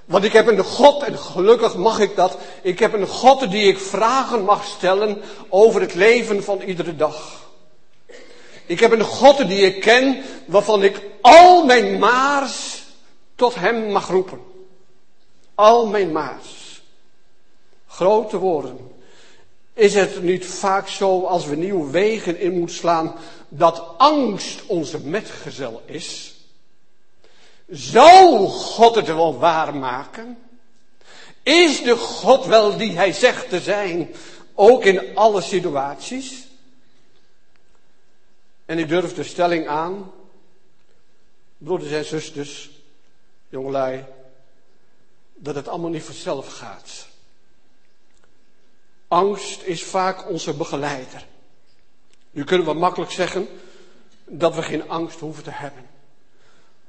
Want 0.09 0.23
ik 0.23 0.33
heb 0.33 0.47
een 0.47 0.63
God, 0.63 1.03
en 1.03 1.17
gelukkig 1.17 1.75
mag 1.75 1.99
ik 1.99 2.15
dat, 2.15 2.37
ik 2.61 2.79
heb 2.79 2.93
een 2.93 3.07
God 3.07 3.51
die 3.51 3.67
ik 3.67 3.79
vragen 3.79 4.43
mag 4.43 4.65
stellen 4.65 5.21
over 5.49 5.81
het 5.81 5.93
leven 5.93 6.43
van 6.43 6.61
iedere 6.61 6.95
dag. 6.95 7.49
Ik 8.65 8.79
heb 8.79 8.91
een 8.91 9.03
God 9.03 9.47
die 9.47 9.61
ik 9.61 9.81
ken, 9.81 10.23
waarvan 10.45 10.83
ik 10.83 11.01
al 11.21 11.65
mijn 11.65 11.99
maars 11.99 12.83
tot 13.35 13.55
hem 13.55 13.91
mag 13.91 14.07
roepen. 14.07 14.41
Al 15.55 15.87
mijn 15.87 16.11
maars. 16.11 16.81
Grote 17.87 18.37
woorden. 18.37 18.91
Is 19.73 19.93
het 19.93 20.21
niet 20.21 20.45
vaak 20.45 20.87
zo 20.87 21.23
als 21.23 21.45
we 21.45 21.55
nieuwe 21.55 21.91
wegen 21.91 22.39
in 22.39 22.57
moeten 22.59 22.75
slaan, 22.75 23.15
dat 23.49 23.83
angst 23.97 24.65
onze 24.65 24.99
metgezel 24.99 25.81
is? 25.85 26.38
Zou 27.69 28.47
God 28.47 28.95
het 28.95 29.07
wel 29.07 29.37
waarmaken? 29.37 30.37
Is 31.43 31.81
de 31.81 31.95
God 31.95 32.45
wel 32.45 32.77
die 32.77 32.91
hij 32.91 33.13
zegt 33.13 33.49
te 33.49 33.59
zijn, 33.59 34.15
ook 34.53 34.83
in 34.83 35.15
alle 35.15 35.41
situaties? 35.41 36.47
En 38.65 38.79
ik 38.79 38.87
durf 38.87 39.13
de 39.13 39.23
stelling 39.23 39.67
aan, 39.67 40.11
broeders 41.57 41.91
en 41.91 42.05
zusters, 42.05 42.69
jongelui, 43.49 44.05
dat 45.35 45.55
het 45.55 45.67
allemaal 45.67 45.89
niet 45.89 46.03
vanzelf 46.03 46.47
gaat. 46.47 47.07
Angst 49.07 49.61
is 49.61 49.83
vaak 49.83 50.29
onze 50.29 50.53
begeleider. 50.53 51.25
Nu 52.31 52.43
kunnen 52.43 52.67
we 52.67 52.73
makkelijk 52.73 53.11
zeggen 53.11 53.47
dat 54.25 54.55
we 54.55 54.61
geen 54.61 54.89
angst 54.89 55.19
hoeven 55.19 55.43
te 55.43 55.51
hebben. 55.51 55.98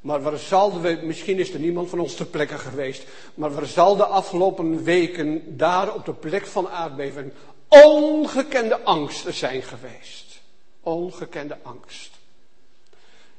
Maar 0.00 0.23
waar 0.23 0.38
zal 0.38 0.80
we, 0.80 0.99
misschien 1.02 1.38
is 1.38 1.52
er 1.52 1.61
niemand 1.61 1.88
van 1.88 1.99
ons 1.99 2.14
ter 2.14 2.26
plekke 2.26 2.59
geweest, 2.59 3.04
maar 3.35 3.54
waar 3.54 3.66
zal 3.66 3.97
de 3.97 4.04
afgelopen 4.04 4.85
weken 4.85 5.57
daar 5.57 5.95
op 5.95 6.04
de 6.04 6.12
plek 6.12 6.47
van 6.47 6.69
aardbeving 6.69 7.33
ongekende 7.69 8.80
angst 8.83 9.25
zijn 9.28 9.62
geweest? 9.62 10.40
Ongekende 10.83 11.57
angst. 11.62 12.11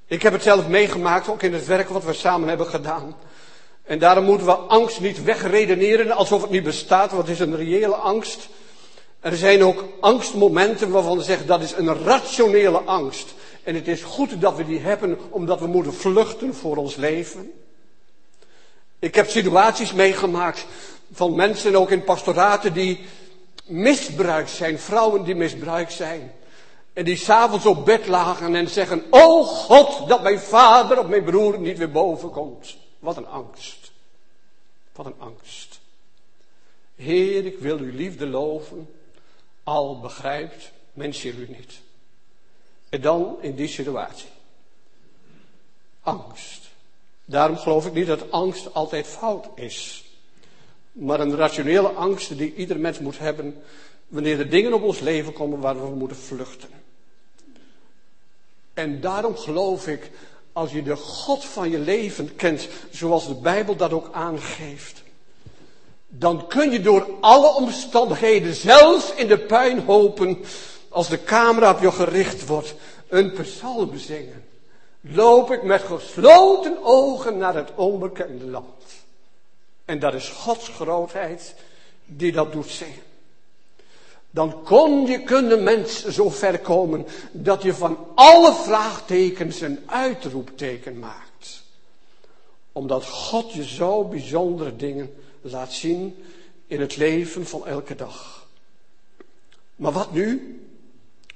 Ik 0.06 0.22
heb 0.22 0.34
het 0.34 0.44
zelf 0.44 0.68
meegemaakt, 0.68 1.28
ook 1.28 1.42
in 1.42 1.54
het 1.54 1.66
werk 1.66 1.90
wat 1.90 2.04
we 2.04 2.14
samen 2.14 2.48
hebben 2.48 2.68
gedaan. 2.68 3.16
En 3.84 4.00
daarom 4.00 4.24
moeten 4.24 4.48
we 4.48 4.54
angst 4.54 5.00
niet 5.00 5.24
wegredeneren 5.24 6.12
alsof 6.12 6.42
het 6.42 6.52
niet 6.52 6.64
bestaat, 6.64 7.12
want 7.12 7.28
het 7.28 7.32
is 7.32 7.40
een 7.40 7.56
reële 7.56 7.96
angst. 7.96 8.50
Er 9.20 9.36
zijn 9.36 9.64
ook 9.64 9.86
angstmomenten 10.00 10.90
waarvan 10.90 11.18
we 11.18 11.24
zeggen 11.24 11.48
dat 11.48 11.62
is 11.62 11.72
een 11.72 12.04
rationele 12.04 12.78
angst. 12.78 13.34
En 13.64 13.76
het 13.76 13.88
is 13.88 14.02
goed 14.02 14.42
dat 14.42 14.56
we 14.56 14.66
die 14.66 14.80
hebben 14.80 15.20
omdat 15.30 15.60
we 15.60 15.68
moeten 15.68 15.94
vluchten 15.94 16.54
voor 16.56 16.78
ons 16.78 16.96
leven. 16.96 17.52
Ik 19.00 19.16
heb 19.16 19.30
situaties 19.30 19.94
meegemaakt 19.94 20.66
van 21.12 21.36
mensen 21.36 21.76
ook 21.76 21.92
in 21.92 22.04
pastoraten 22.04 22.74
die 22.74 23.00
misbruikt 23.66 24.50
zijn, 24.50 24.80
vrouwen 24.80 25.24
die 25.24 25.36
misbruikt 25.36 25.94
zijn. 25.94 26.32
En 26.94 27.06
die 27.06 27.16
s'avonds 27.16 27.66
op 27.66 27.86
bed 27.86 28.08
lagen 28.08 28.56
en 28.56 28.70
zeggen, 28.70 29.04
oh 29.10 29.48
God, 29.48 30.08
dat 30.08 30.24
mijn 30.24 30.40
vader 30.40 31.00
of 31.00 31.08
mijn 31.08 31.24
broer 31.24 31.60
niet 31.60 31.78
weer 31.78 31.92
boven 31.92 32.30
komt. 32.30 32.78
Wat 33.00 33.18
een 33.18 33.28
angst. 33.28 33.92
Wat 34.96 35.06
een 35.06 35.20
angst. 35.20 35.80
Heer, 36.96 37.46
ik 37.46 37.60
wil 37.60 37.78
uw 37.78 37.96
liefde 37.96 38.28
loven 38.28 38.90
al 39.64 40.00
begrijpt 40.00 40.72
mensen 40.94 41.40
u 41.40 41.48
niet. 41.48 41.82
En 42.92 43.02
dan 43.02 43.38
in 43.42 43.56
die 43.56 43.68
situatie. 43.68 44.30
Angst. 46.02 46.70
Daarom 47.26 47.58
geloof 47.58 47.86
ik 47.86 47.94
niet 47.94 48.08
dat 48.08 48.32
angst 48.32 48.74
altijd 48.74 49.08
fout 49.08 49.48
is. 49.56 50.06
Maar 50.92 51.20
een 51.20 51.36
rationele 51.36 51.88
angst 51.88 52.38
die 52.38 52.56
ieder 52.56 52.80
mens 52.80 53.00
moet 53.00 53.20
hebben 53.20 53.64
wanneer 54.08 54.40
er 54.40 54.50
dingen 54.50 54.74
op 54.74 54.84
ons 54.84 55.00
leven 55.00 55.34
komen 55.34 55.60
waar 55.60 55.82
we 55.82 55.96
moeten 55.96 56.18
vluchten. 56.18 56.70
En 58.74 59.02
daarom 59.02 59.38
geloof 59.38 59.88
ik, 59.88 60.12
als 60.54 60.72
je 60.72 60.84
de 60.84 60.96
God 60.96 61.46
van 61.46 61.70
je 61.70 61.80
leven 61.80 62.36
kent, 62.36 62.68
zoals 62.90 63.28
de 63.28 63.36
Bijbel 63.36 63.76
dat 63.76 63.94
ook 63.94 64.10
aangeeft, 64.12 65.04
dan 66.08 66.48
kun 66.48 66.72
je 66.72 66.82
door 66.82 67.08
alle 67.22 67.56
omstandigheden, 67.56 68.54
zelfs 68.54 69.14
in 69.14 69.28
de 69.28 69.40
puinhopen, 69.40 70.44
als 70.92 71.10
de 71.10 71.24
camera 71.24 71.72
op 71.72 71.82
je 71.82 71.92
gericht 71.92 72.46
wordt, 72.46 72.76
een 73.08 73.32
psalm 73.32 73.98
zingen. 73.98 74.46
Loop 75.02 75.52
ik 75.52 75.64
met 75.64 75.82
gesloten 75.82 76.84
ogen 76.84 77.38
naar 77.38 77.56
het 77.56 77.70
onbekende 77.76 78.46
land. 78.46 78.84
En 79.86 80.00
dat 80.00 80.14
is 80.14 80.30
Gods 80.30 80.68
grootheid 80.68 81.56
die 82.06 82.32
dat 82.32 82.52
doet 82.52 82.70
zingen. 82.70 83.04
Dan 84.30 84.64
kon 84.64 85.06
je, 85.06 85.24
kunnen 85.24 85.64
mens 85.64 86.06
zo 86.06 86.30
ver 86.30 86.60
komen 86.60 87.06
dat 87.32 87.62
je 87.62 87.74
van 87.74 87.98
alle 88.16 88.54
vraagtekens 88.54 89.62
een 89.62 89.80
uitroepteken 89.86 91.00
maakt. 91.00 91.64
Omdat 92.72 93.06
God 93.06 93.54
je 93.54 93.66
zo 93.66 94.04
bijzondere 94.04 94.76
dingen 94.76 95.14
laat 95.42 95.74
zien 95.74 96.24
in 96.68 96.82
het 96.82 96.98
leven 96.98 97.46
van 97.46 97.68
elke 97.68 97.96
dag. 97.96 98.48
Maar 99.76 99.92
wat 99.92 100.12
nu? 100.12 100.60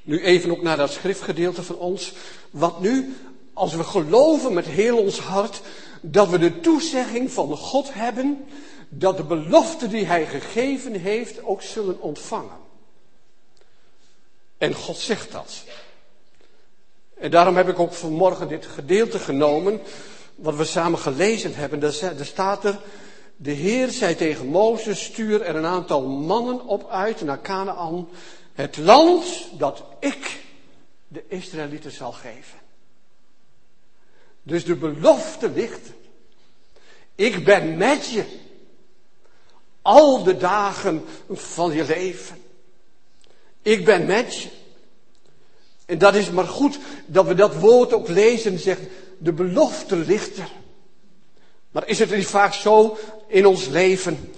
Nu 0.06 0.24
even 0.24 0.52
ook 0.52 0.62
naar 0.62 0.78
dat 0.78 0.92
schriftgedeelte 0.92 1.64
van 1.64 1.78
ons. 1.78 2.14
Wat 2.52 2.82
nu 2.82 3.16
als 3.54 3.74
we 3.76 3.84
geloven 3.84 4.54
met 4.54 4.66
heel 4.66 4.98
ons 4.98 5.20
hart 5.20 5.62
dat 6.02 6.30
we 6.30 6.38
de 6.38 6.60
toezegging 6.60 7.32
van 7.32 7.58
God 7.58 7.94
hebben, 7.94 8.46
dat 8.90 9.18
de 9.18 9.24
belofte 9.24 9.88
die 9.88 10.06
Hij 10.06 10.26
gegeven 10.26 10.94
heeft 10.94 11.44
ook 11.44 11.62
zullen 11.62 12.02
ontvangen. 12.02 12.58
En 14.58 14.74
God 14.74 14.98
zegt 14.98 15.32
dat. 15.32 15.64
En 17.18 17.32
daarom 17.32 17.56
heb 17.56 17.70
ik 17.70 17.80
ook 17.80 17.94
vanmorgen 17.94 18.48
dit 18.48 18.66
gedeelte 18.66 19.20
genomen, 19.20 19.82
wat 20.36 20.56
we 20.56 20.66
samen 20.66 21.00
gelezen 21.00 21.56
hebben. 21.56 21.80
Daar 21.80 22.26
staat 22.26 22.66
er, 22.66 22.80
de 23.36 23.52
Heer 23.52 23.90
zei 23.90 24.16
tegen 24.16 24.46
Mozes, 24.46 25.04
stuur 25.04 25.42
er 25.42 25.56
een 25.56 25.66
aantal 25.66 26.02
mannen 26.08 26.66
op 26.66 26.90
uit 26.90 27.22
naar 27.22 27.42
Canaan, 27.42 28.08
het 28.56 28.78
land 28.78 29.48
dat 29.58 29.84
ik 30.00 30.44
de 31.08 31.24
Israëlieten 31.28 31.92
zal 31.92 32.12
geven. 32.12 32.60
Dus 34.44 34.66
de 34.66 34.76
belofte 34.76 35.50
ligt. 35.50 35.90
Ik 37.16 37.46
ben 37.46 37.78
met 37.78 38.10
je. 38.10 38.24
Al 39.82 40.24
de 40.24 40.38
dagen 40.38 41.06
van 41.30 41.74
je 41.74 41.86
leven. 41.86 42.38
Ik 43.62 43.86
ben 43.86 44.06
met 44.06 44.42
je. 44.42 44.50
En 45.86 45.98
dat 45.98 46.16
is 46.16 46.32
maar 46.32 46.48
goed 46.48 46.80
dat 47.06 47.26
we 47.26 47.34
dat 47.34 47.56
woord 47.56 47.94
ook 47.94 48.08
lezen, 48.08 48.60
zegt, 48.60 48.82
de 49.18 49.34
belofte 49.34 49.96
ligt. 49.96 50.40
Maar 51.72 51.88
is 51.88 52.00
het 52.00 52.12
niet 52.12 52.28
vaak 52.28 52.54
zo 52.54 52.98
in 53.28 53.46
ons 53.46 53.68
leven 53.68 54.34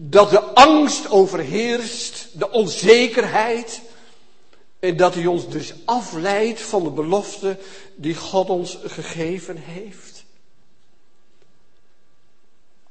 dat 0.00 0.30
de 0.30 0.40
angst 0.40 1.10
overheerst, 1.10 2.27
de 2.38 2.50
onzekerheid, 2.50 3.80
en 4.78 4.96
dat 4.96 5.14
hij 5.14 5.26
ons 5.26 5.48
dus 5.48 5.74
afleidt 5.84 6.60
van 6.60 6.84
de 6.84 6.90
belofte 6.90 7.58
die 7.94 8.14
God 8.14 8.50
ons 8.50 8.78
gegeven 8.84 9.56
heeft? 9.56 10.24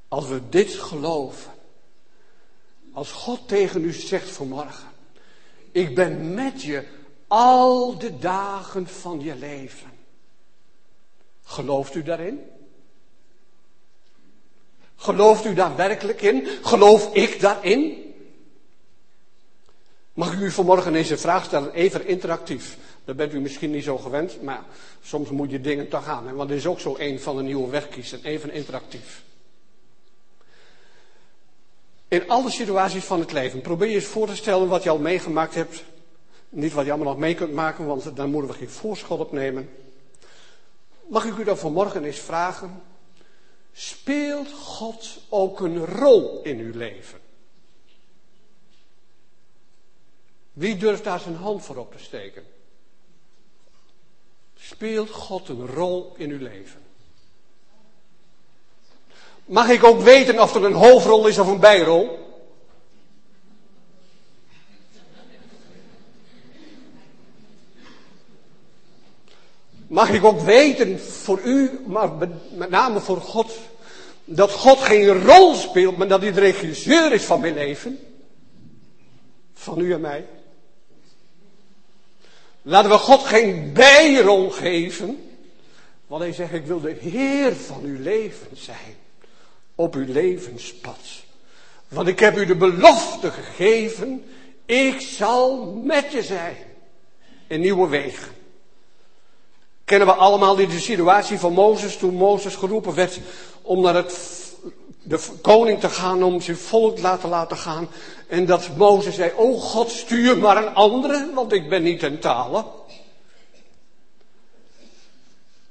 Als 0.07 0.27
we 0.27 0.41
dit 0.49 0.73
geloven, 0.73 1.51
als 2.93 3.11
God 3.11 3.47
tegen 3.47 3.83
u 3.83 3.93
zegt 3.93 4.29
vanmorgen, 4.29 4.89
ik 5.71 5.95
ben 5.95 6.33
met 6.33 6.61
je 6.61 6.87
al 7.27 7.97
de 7.97 8.17
dagen 8.17 8.87
van 8.87 9.21
je 9.21 9.35
leven. 9.35 9.91
Gelooft 11.43 11.95
u 11.95 12.03
daarin? 12.03 12.39
Gelooft 14.95 15.45
u 15.45 15.53
daar 15.53 15.75
werkelijk 15.75 16.21
in? 16.21 16.47
Geloof 16.61 17.13
ik 17.13 17.39
daarin? 17.39 18.06
Mag 20.17 20.33
ik 20.33 20.39
u 20.39 20.51
vanmorgen 20.51 20.95
eens 20.95 21.09
een 21.09 21.19
vraag 21.19 21.45
stellen, 21.45 21.73
even 21.73 22.07
interactief. 22.07 22.77
Dat 23.05 23.15
bent 23.15 23.33
u 23.33 23.39
misschien 23.39 23.71
niet 23.71 23.83
zo 23.83 23.97
gewend, 23.97 24.41
maar 24.41 24.63
soms 25.03 25.29
moet 25.29 25.51
je 25.51 25.61
dingen 25.61 25.87
toch 25.87 26.07
aan. 26.07 26.35
Want 26.35 26.49
dit 26.49 26.57
is 26.57 26.65
ook 26.65 26.79
zo 26.79 26.95
een 26.97 27.19
van 27.19 27.37
de 27.37 27.43
nieuwe 27.43 27.69
weg 27.69 27.89
kiezen, 27.89 28.23
even 28.23 28.51
interactief. 28.51 29.23
In 32.07 32.29
alle 32.29 32.51
situaties 32.51 33.03
van 33.03 33.19
het 33.19 33.31
leven, 33.31 33.61
probeer 33.61 33.87
je 33.87 33.95
eens 33.95 34.05
voor 34.05 34.27
te 34.27 34.35
stellen 34.35 34.67
wat 34.67 34.83
je 34.83 34.89
al 34.89 34.99
meegemaakt 34.99 35.55
hebt. 35.55 35.83
Niet 36.49 36.73
wat 36.73 36.85
je 36.85 36.91
allemaal 36.91 37.13
nog 37.13 37.21
mee 37.21 37.35
kunt 37.35 37.53
maken, 37.53 37.85
want 37.85 38.15
daar 38.15 38.27
moeten 38.27 38.51
we 38.51 38.57
geen 38.57 38.69
voorschot 38.69 39.19
op 39.19 39.31
nemen. 39.31 39.69
Mag 41.07 41.25
ik 41.25 41.37
u 41.37 41.43
dan 41.43 41.57
vanmorgen 41.57 42.03
eens 42.03 42.19
vragen, 42.19 42.81
speelt 43.73 44.51
God 44.51 45.19
ook 45.29 45.59
een 45.59 45.85
rol 45.85 46.41
in 46.43 46.59
uw 46.59 46.73
leven? 46.73 47.26
Wie 50.57 50.77
durft 50.77 51.03
daar 51.03 51.19
zijn 51.19 51.35
hand 51.35 51.63
voor 51.63 51.75
op 51.75 51.91
te 51.91 52.03
steken? 52.03 52.43
Speelt 54.55 55.09
God 55.09 55.49
een 55.49 55.67
rol 55.67 56.13
in 56.17 56.29
uw 56.29 56.39
leven? 56.39 56.81
Mag 59.45 59.69
ik 59.69 59.83
ook 59.83 60.01
weten 60.01 60.39
of 60.39 60.55
er 60.55 60.63
een 60.63 60.73
hoofdrol 60.73 61.27
is 61.27 61.39
of 61.39 61.47
een 61.47 61.59
bijrol? 61.59 62.25
Mag 69.87 70.09
ik 70.09 70.23
ook 70.23 70.39
weten 70.39 70.99
voor 70.99 71.41
u, 71.41 71.79
maar 71.85 72.09
met 72.51 72.69
name 72.69 72.99
voor 72.99 73.21
God, 73.21 73.57
dat 74.25 74.51
God 74.51 74.77
geen 74.77 75.23
rol 75.23 75.53
speelt, 75.53 75.97
maar 75.97 76.07
dat 76.07 76.21
hij 76.21 76.31
de 76.31 76.39
regisseur 76.39 77.13
is 77.13 77.23
van 77.23 77.39
mijn 77.39 77.53
leven? 77.53 77.99
Van 79.53 79.79
u 79.79 79.93
en 79.93 80.01
mij? 80.01 80.25
Laten 82.67 82.89
we 82.89 82.97
God 82.97 83.23
geen 83.23 83.73
bijrol 83.73 84.49
geven. 84.49 85.29
Want 86.07 86.21
hij 86.21 86.33
zegt, 86.33 86.53
ik 86.53 86.65
wil 86.65 86.81
de 86.81 86.95
Heer 86.99 87.55
van 87.55 87.81
uw 87.83 88.01
leven 88.01 88.47
zijn. 88.53 88.95
Op 89.75 89.95
uw 89.95 90.13
levenspad. 90.13 90.99
Want 91.87 92.07
ik 92.07 92.19
heb 92.19 92.37
u 92.37 92.45
de 92.45 92.55
belofte 92.55 93.31
gegeven. 93.31 94.25
Ik 94.65 95.01
zal 95.01 95.65
met 95.83 96.11
je 96.11 96.23
zijn. 96.23 96.55
In 97.47 97.59
nieuwe 97.59 97.87
wegen. 97.87 98.31
Kennen 99.85 100.07
we 100.07 100.13
allemaal 100.13 100.55
die 100.55 100.79
situatie 100.79 101.39
van 101.39 101.53
Mozes 101.53 101.97
toen 101.97 102.13
Mozes 102.13 102.55
geroepen 102.55 102.95
werd 102.95 103.19
om 103.61 103.81
naar 103.81 103.95
het, 103.95 104.13
de 105.07 105.27
koning 105.41 105.79
te 105.79 105.89
gaan, 105.89 106.23
om 106.23 106.41
zijn 106.41 106.57
volk 106.57 106.95
te 106.95 107.01
laten 107.01 107.29
laten 107.29 107.57
gaan. 107.57 107.89
En 108.27 108.45
dat 108.45 108.75
Mozes 108.77 109.15
zei, 109.15 109.31
oh 109.35 109.61
God 109.61 109.89
stuur 109.89 110.37
maar 110.37 110.57
een 110.57 110.73
andere, 110.73 111.31
want 111.33 111.51
ik 111.51 111.69
ben 111.69 111.83
niet 111.83 112.03
in 112.03 112.19
talen. 112.19 112.65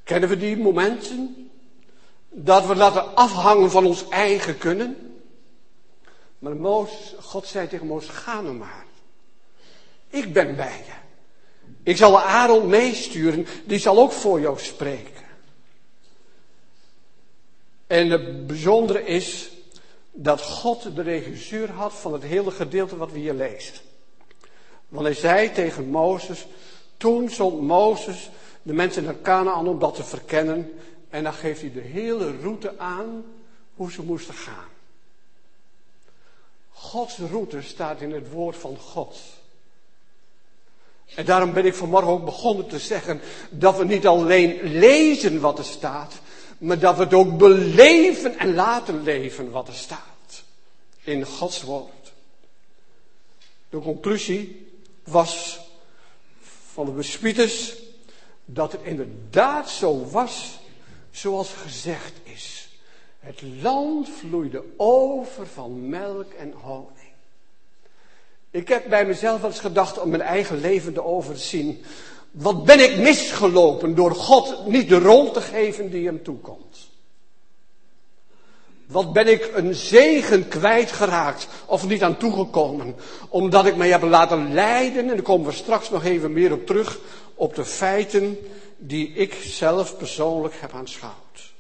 Kennen 0.05 0.29
we 0.29 0.37
die 0.37 0.57
momenten? 0.57 1.51
Dat 2.31 2.67
we 2.67 2.77
laten 2.77 3.15
afhangen 3.15 3.71
van 3.71 3.87
ons 3.87 4.09
eigen 4.09 4.59
kunnen. 4.59 5.21
Maar 6.39 6.57
Mozes, 6.57 7.15
God 7.21 7.47
zei 7.47 7.69
tegen 7.69 7.87
Mozes, 7.87 8.11
ga 8.11 8.41
nou 8.41 8.55
maar. 8.55 8.85
Ik 10.09 10.33
ben 10.33 10.57
bij 10.57 10.85
je. 10.87 10.93
Ik 11.83 11.97
zal 11.97 12.21
Aaron 12.21 12.69
meesturen, 12.69 13.47
die 13.65 13.79
zal 13.79 13.99
ook 13.99 14.13
voor 14.13 14.41
jou 14.41 14.59
spreken. 14.59 15.16
En 17.87 18.11
het 18.11 18.47
bijzondere 18.47 19.05
is 19.05 19.51
dat 20.13 20.43
God 20.43 20.97
de 20.97 21.03
regisseur 21.03 21.71
had 21.71 21.93
van 21.93 22.13
het 22.13 22.23
hele 22.23 22.51
gedeelte 22.51 22.97
wat 22.97 23.13
we 23.13 23.19
hier 23.19 23.35
lezen. 23.35 23.75
Want 24.89 25.05
hij 25.05 25.15
zei 25.15 25.53
tegen 25.53 25.89
Mozes, 25.89 26.47
toen 26.97 27.31
zond 27.31 27.61
Mozes 27.61 28.31
de 28.63 28.73
mensen 28.73 29.05
naar 29.05 29.21
Canaan 29.23 29.69
om 29.69 29.79
dat 29.79 29.95
te 29.95 30.05
verkennen. 30.05 30.73
En 31.11 31.23
dan 31.23 31.33
geeft 31.33 31.61
hij 31.61 31.73
de 31.73 31.81
hele 31.81 32.37
route 32.41 32.79
aan 32.79 33.25
hoe 33.75 33.93
ze 33.93 34.03
moesten 34.03 34.35
gaan. 34.35 34.69
Gods 36.73 37.19
route 37.19 37.63
staat 37.63 38.01
in 38.01 38.13
het 38.13 38.31
woord 38.31 38.57
van 38.57 38.77
God. 38.77 39.17
En 41.15 41.25
daarom 41.25 41.53
ben 41.53 41.65
ik 41.65 41.75
vanmorgen 41.75 42.13
ook 42.13 42.25
begonnen 42.25 42.67
te 42.67 42.79
zeggen 42.79 43.21
dat 43.51 43.77
we 43.77 43.85
niet 43.85 44.07
alleen 44.07 44.61
lezen 44.63 45.41
wat 45.41 45.59
er 45.59 45.65
staat, 45.65 46.15
maar 46.59 46.79
dat 46.79 46.97
we 46.97 47.03
het 47.03 47.15
ook 47.15 47.39
beleven 47.39 48.39
en 48.39 48.55
laten 48.55 49.03
leven 49.03 49.51
wat 49.51 49.69
er 49.69 49.75
staat. 49.75 50.43
In 51.03 51.25
Gods 51.25 51.63
woord. 51.63 52.13
De 53.71 53.79
conclusie 53.79 54.71
was 55.05 55.61
van 56.73 56.85
de 56.85 56.93
bespieders 56.93 57.75
dat 58.45 58.73
het 58.73 58.83
inderdaad 58.83 59.71
zo 59.71 60.05
was 60.05 60.59
zoals 61.11 61.53
gezegd 61.53 62.13
is. 62.23 62.69
Het 63.19 63.43
land 63.63 64.09
vloeide 64.09 64.63
over 64.77 65.47
van 65.47 65.89
melk 65.89 66.33
en 66.33 66.53
honing. 66.53 66.97
Ik 68.51 68.69
heb 68.69 68.89
bij 68.89 69.07
mezelf 69.07 69.41
wel 69.41 69.51
eens 69.51 69.61
gedacht 69.61 69.99
om 69.99 70.09
mijn 70.09 70.23
eigen 70.23 70.61
leven 70.61 70.93
te 70.93 71.05
overzien. 71.05 71.85
Wat 72.37 72.65
ben 72.65 72.81
ik 72.81 72.99
misgelopen 72.99 73.95
door 73.95 74.15
God 74.15 74.67
niet 74.67 74.89
de 74.89 74.99
rol 74.99 75.31
te 75.31 75.41
geven 75.41 75.91
die 75.91 76.07
hem 76.07 76.23
toekomt? 76.23 76.89
Wat 78.87 79.13
ben 79.13 79.27
ik 79.27 79.51
een 79.55 79.75
zegen 79.75 80.49
kwijtgeraakt 80.49 81.49
of 81.67 81.87
niet 81.87 82.03
aan 82.03 82.17
toegekomen, 82.17 82.97
omdat 83.29 83.67
ik 83.67 83.77
mij 83.77 83.89
heb 83.89 84.03
laten 84.03 84.55
leiden, 84.55 84.99
en 84.99 85.07
daar 85.07 85.23
komen 85.23 85.47
we 85.47 85.53
straks 85.53 85.91
nog 85.91 86.05
even 86.05 86.33
meer 86.33 86.53
op 86.53 86.67
terug, 86.67 86.99
op 87.35 87.55
de 87.55 87.65
feiten 87.65 88.39
die 88.77 89.09
ik 89.09 89.35
zelf 89.35 89.97
persoonlijk 89.97 90.55
heb 90.61 90.73
aanschouwd. 90.73 91.53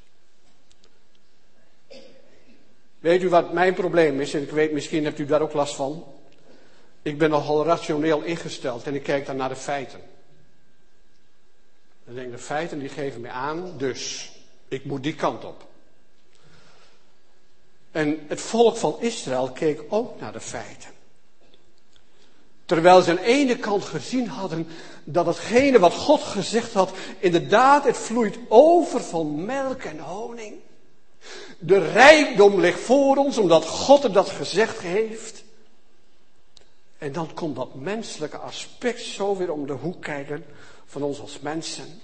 Weet 2.98 3.22
u 3.22 3.28
wat 3.28 3.52
mijn 3.52 3.74
probleem 3.74 4.20
is? 4.20 4.34
En 4.34 4.42
ik 4.42 4.50
weet, 4.50 4.72
misschien 4.72 5.04
hebt 5.04 5.18
u 5.18 5.26
daar 5.26 5.42
ook 5.42 5.52
last 5.52 5.74
van. 5.74 6.04
Ik 7.02 7.18
ben 7.18 7.30
nogal 7.30 7.64
rationeel 7.64 8.22
ingesteld 8.22 8.86
en 8.86 8.94
ik 8.94 9.02
kijk 9.02 9.26
dan 9.26 9.36
naar 9.36 9.48
de 9.48 9.56
feiten. 9.56 10.00
Dan 12.06 12.14
denk 12.14 12.30
de 12.30 12.38
feiten 12.38 12.78
die 12.78 12.88
geven 12.88 13.20
mij 13.20 13.30
aan, 13.30 13.74
dus 13.78 14.32
ik 14.68 14.84
moet 14.84 15.02
die 15.02 15.14
kant 15.14 15.44
op. 15.44 15.66
En 17.90 18.24
het 18.28 18.40
volk 18.40 18.76
van 18.76 18.96
Israël 19.00 19.50
keek 19.50 19.82
ook 19.88 20.20
naar 20.20 20.32
de 20.32 20.40
feiten. 20.40 20.90
Terwijl 22.64 23.02
ze 23.02 23.10
aan 23.10 23.16
de 23.16 23.22
ene 23.22 23.56
kant 23.56 23.84
gezien 23.84 24.28
hadden 24.28 24.68
dat 25.04 25.26
hetgene 25.26 25.78
wat 25.78 25.94
God 25.94 26.22
gezegd 26.22 26.72
had, 26.72 26.90
inderdaad, 27.18 27.84
het 27.84 27.96
vloeit 27.96 28.38
over 28.48 29.00
van 29.00 29.44
melk 29.44 29.82
en 29.82 29.98
honing. 29.98 30.54
De 31.58 31.90
rijkdom 31.92 32.60
ligt 32.60 32.80
voor 32.80 33.16
ons, 33.16 33.38
omdat 33.38 33.66
God 33.66 34.04
er 34.04 34.12
dat 34.12 34.28
gezegd 34.28 34.80
heeft. 34.80 35.44
En 36.98 37.12
dan 37.12 37.34
komt 37.34 37.56
dat 37.56 37.74
menselijke 37.74 38.38
aspect 38.38 39.00
zo 39.00 39.36
weer 39.36 39.52
om 39.52 39.66
de 39.66 39.72
hoek 39.72 40.02
kijken 40.02 40.44
van 40.86 41.02
ons 41.02 41.20
als 41.20 41.40
mensen. 41.40 42.00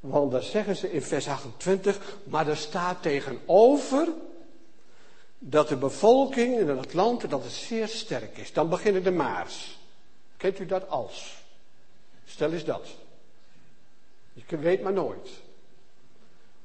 Want 0.00 0.30
dan 0.30 0.42
zeggen 0.42 0.76
ze 0.76 0.92
in 0.92 1.02
vers 1.02 1.28
28, 1.28 2.16
maar 2.24 2.48
er 2.48 2.56
staat 2.56 3.02
tegenover 3.02 4.08
dat 5.38 5.68
de 5.68 5.76
bevolking 5.76 6.58
in 6.58 6.68
het 6.68 6.94
land 6.94 7.30
dat 7.30 7.42
het 7.42 7.52
zeer 7.52 7.88
sterk 7.88 8.38
is. 8.38 8.52
Dan 8.52 8.68
beginnen 8.68 9.02
de 9.02 9.10
maars. 9.10 9.78
Kent 10.36 10.58
u 10.58 10.66
dat 10.66 10.88
als? 10.88 11.36
Stel 12.26 12.52
eens 12.52 12.64
dat. 12.64 12.86
Je 14.32 14.56
weet 14.56 14.82
maar 14.82 14.92
nooit. 14.92 15.28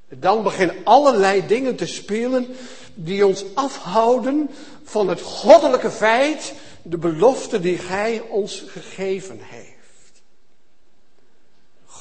Dan 0.07 0.43
beginnen 0.43 0.75
allerlei 0.83 1.47
dingen 1.47 1.75
te 1.75 1.85
spelen 1.85 2.47
die 2.93 3.25
ons 3.25 3.45
afhouden 3.53 4.49
van 4.83 5.09
het 5.09 5.21
goddelijke 5.21 5.91
feit, 5.91 6.53
de 6.81 6.97
belofte 6.97 7.59
die 7.59 7.77
Gij 7.77 8.21
ons 8.21 8.63
gegeven 8.67 9.39
heeft. 9.41 9.72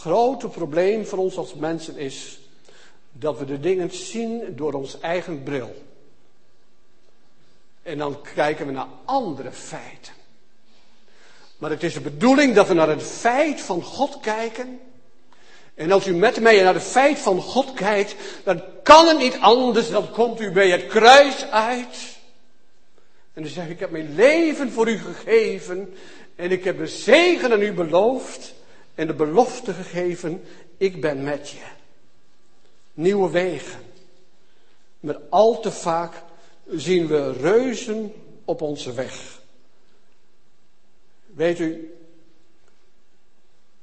Grote 0.02 0.48
probleem 0.48 1.06
voor 1.06 1.18
ons 1.18 1.36
als 1.36 1.54
mensen 1.54 1.96
is 1.96 2.40
dat 3.12 3.38
we 3.38 3.44
de 3.44 3.60
dingen 3.60 3.90
zien 3.90 4.56
door 4.56 4.72
ons 4.72 5.00
eigen 5.00 5.42
bril. 5.42 5.84
En 7.82 7.98
dan 7.98 8.18
kijken 8.34 8.66
we 8.66 8.72
naar 8.72 8.86
andere 9.04 9.52
feiten. 9.52 10.12
Maar 11.58 11.70
het 11.70 11.82
is 11.82 11.94
de 11.94 12.00
bedoeling 12.00 12.54
dat 12.54 12.68
we 12.68 12.74
naar 12.74 12.88
het 12.88 13.02
feit 13.02 13.60
van 13.60 13.82
God 13.82 14.20
kijken. 14.20 14.80
En 15.74 15.92
als 15.92 16.06
u 16.06 16.14
met 16.14 16.40
mij 16.40 16.62
naar 16.62 16.74
het 16.74 16.82
feit 16.82 17.18
van 17.18 17.40
God 17.40 17.72
kijkt, 17.72 18.14
dan 18.44 18.62
kan 18.82 19.06
het 19.06 19.18
niet 19.18 19.38
anders, 19.40 19.90
dan 19.90 20.10
komt 20.10 20.40
u 20.40 20.52
bij 20.52 20.70
het 20.70 20.86
kruis 20.86 21.44
uit. 21.50 22.16
En 23.32 23.42
dan 23.42 23.50
zeg 23.50 23.64
ik, 23.64 23.70
ik 23.70 23.80
heb 23.80 23.90
mijn 23.90 24.14
leven 24.14 24.72
voor 24.72 24.88
u 24.88 24.98
gegeven 24.98 25.94
en 26.36 26.50
ik 26.50 26.64
heb 26.64 26.78
de 26.78 26.86
zegen 26.86 27.52
aan 27.52 27.62
u 27.62 27.72
beloofd 27.72 28.60
en 28.94 29.06
de 29.06 29.14
belofte 29.14 29.72
gegeven, 29.72 30.44
ik 30.76 31.00
ben 31.00 31.22
met 31.22 31.50
je. 31.50 31.64
Nieuwe 32.94 33.30
wegen. 33.30 33.80
Maar 35.00 35.18
al 35.28 35.60
te 35.60 35.70
vaak 35.70 36.22
zien 36.66 37.06
we 37.06 37.32
reuzen 37.32 38.12
op 38.44 38.60
onze 38.60 38.92
weg. 38.92 39.40
Weet 41.26 41.58
u, 41.58 41.92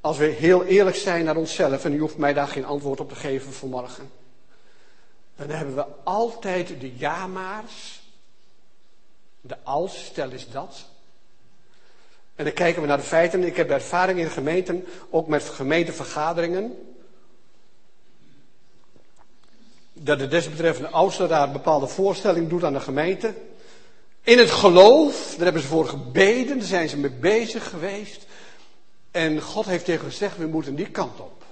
Als 0.02 0.18
we 0.18 0.26
heel 0.26 0.64
eerlijk 0.64 0.96
zijn 0.96 1.26
naar 1.26 1.38
onszelf, 1.38 1.86
en 1.86 1.94
u 1.94 2.00
hoeft 2.00 2.18
mij 2.18 2.34
daar 2.34 2.48
geen 2.48 2.66
antwoord 2.66 3.00
op 3.00 3.10
te 3.10 3.16
geven 3.16 3.54
vanmorgen, 3.54 4.12
dan 5.36 5.50
hebben 5.50 5.76
we 5.76 5.86
altijd 6.04 6.68
de 6.80 6.98
ja-maars, 6.98 8.02
de 9.42 9.58
als, 9.64 10.06
stel 10.06 10.30
is 10.30 10.50
dat. 10.50 10.86
En 12.40 12.46
dan 12.46 12.54
kijken 12.54 12.82
we 12.82 12.88
naar 12.88 12.98
de 12.98 13.04
feiten. 13.04 13.44
Ik 13.44 13.56
heb 13.56 13.70
ervaring 13.70 14.20
in 14.20 14.30
gemeenten, 14.30 14.86
ook 15.10 15.28
met 15.28 15.44
gemeentevergaderingen. 15.44 16.78
Dat 19.94 20.20
de 20.20 20.28
desbetreffende 20.28 20.90
oudste 20.90 21.28
raad 21.28 21.54
bepaalde 21.54 21.88
voorstelling 21.88 22.50
doet 22.50 22.64
aan 22.64 22.74
de 22.74 22.80
gemeente. 22.80 23.34
In 24.22 24.38
het 24.38 24.52
geloof, 24.52 25.34
daar 25.36 25.44
hebben 25.44 25.62
ze 25.62 25.68
voor 25.68 25.88
gebeden, 25.88 26.58
daar 26.58 26.68
zijn 26.68 26.90
ze 26.90 26.98
mee 26.98 27.12
bezig 27.12 27.70
geweest. 27.70 28.26
En 29.12 29.42
God 29.42 29.66
heeft 29.66 29.86
tegen 29.86 30.06
gezegd, 30.06 30.38
we 30.38 30.48
moeten 30.48 30.76
die 30.76 30.90
kant 30.90 31.20
op. 31.20 31.44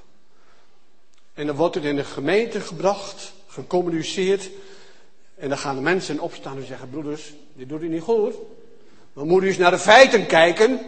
En 1.33 1.47
dan 1.47 1.55
wordt 1.55 1.75
het 1.75 1.83
in 1.83 1.95
de 1.95 2.03
gemeente 2.03 2.61
gebracht, 2.61 3.33
gecommuniceerd. 3.47 4.49
En 5.35 5.49
dan 5.49 5.57
gaan 5.57 5.75
de 5.75 5.81
mensen 5.81 6.19
opstaan 6.19 6.57
en 6.57 6.65
zeggen, 6.65 6.89
broeders, 6.89 7.33
dit 7.53 7.69
doet 7.69 7.81
u 7.81 7.87
niet 7.87 8.01
goed. 8.01 8.35
We 9.17 9.25
moeten 9.25 9.49
eens 9.49 9.57
naar 9.57 9.71
de 9.71 9.79
feiten 9.79 10.25
kijken. 10.25 10.79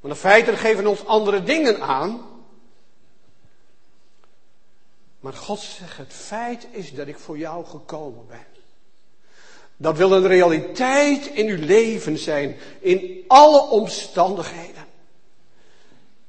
Want 0.00 0.14
de 0.14 0.20
feiten 0.20 0.56
geven 0.56 0.86
ons 0.86 1.06
andere 1.06 1.42
dingen 1.42 1.80
aan. 1.80 2.20
Maar 5.20 5.32
God 5.32 5.60
zegt, 5.60 5.96
het 5.96 6.12
feit 6.12 6.66
is 6.70 6.92
dat 6.92 7.06
ik 7.06 7.18
voor 7.18 7.38
jou 7.38 7.64
gekomen 7.64 8.26
ben. 8.28 8.46
Dat 9.76 9.96
wil 9.96 10.12
een 10.12 10.26
realiteit 10.26 11.26
in 11.26 11.46
uw 11.46 11.66
leven 11.66 12.18
zijn, 12.18 12.56
in 12.80 13.24
alle 13.26 13.60
omstandigheden. 13.60 14.86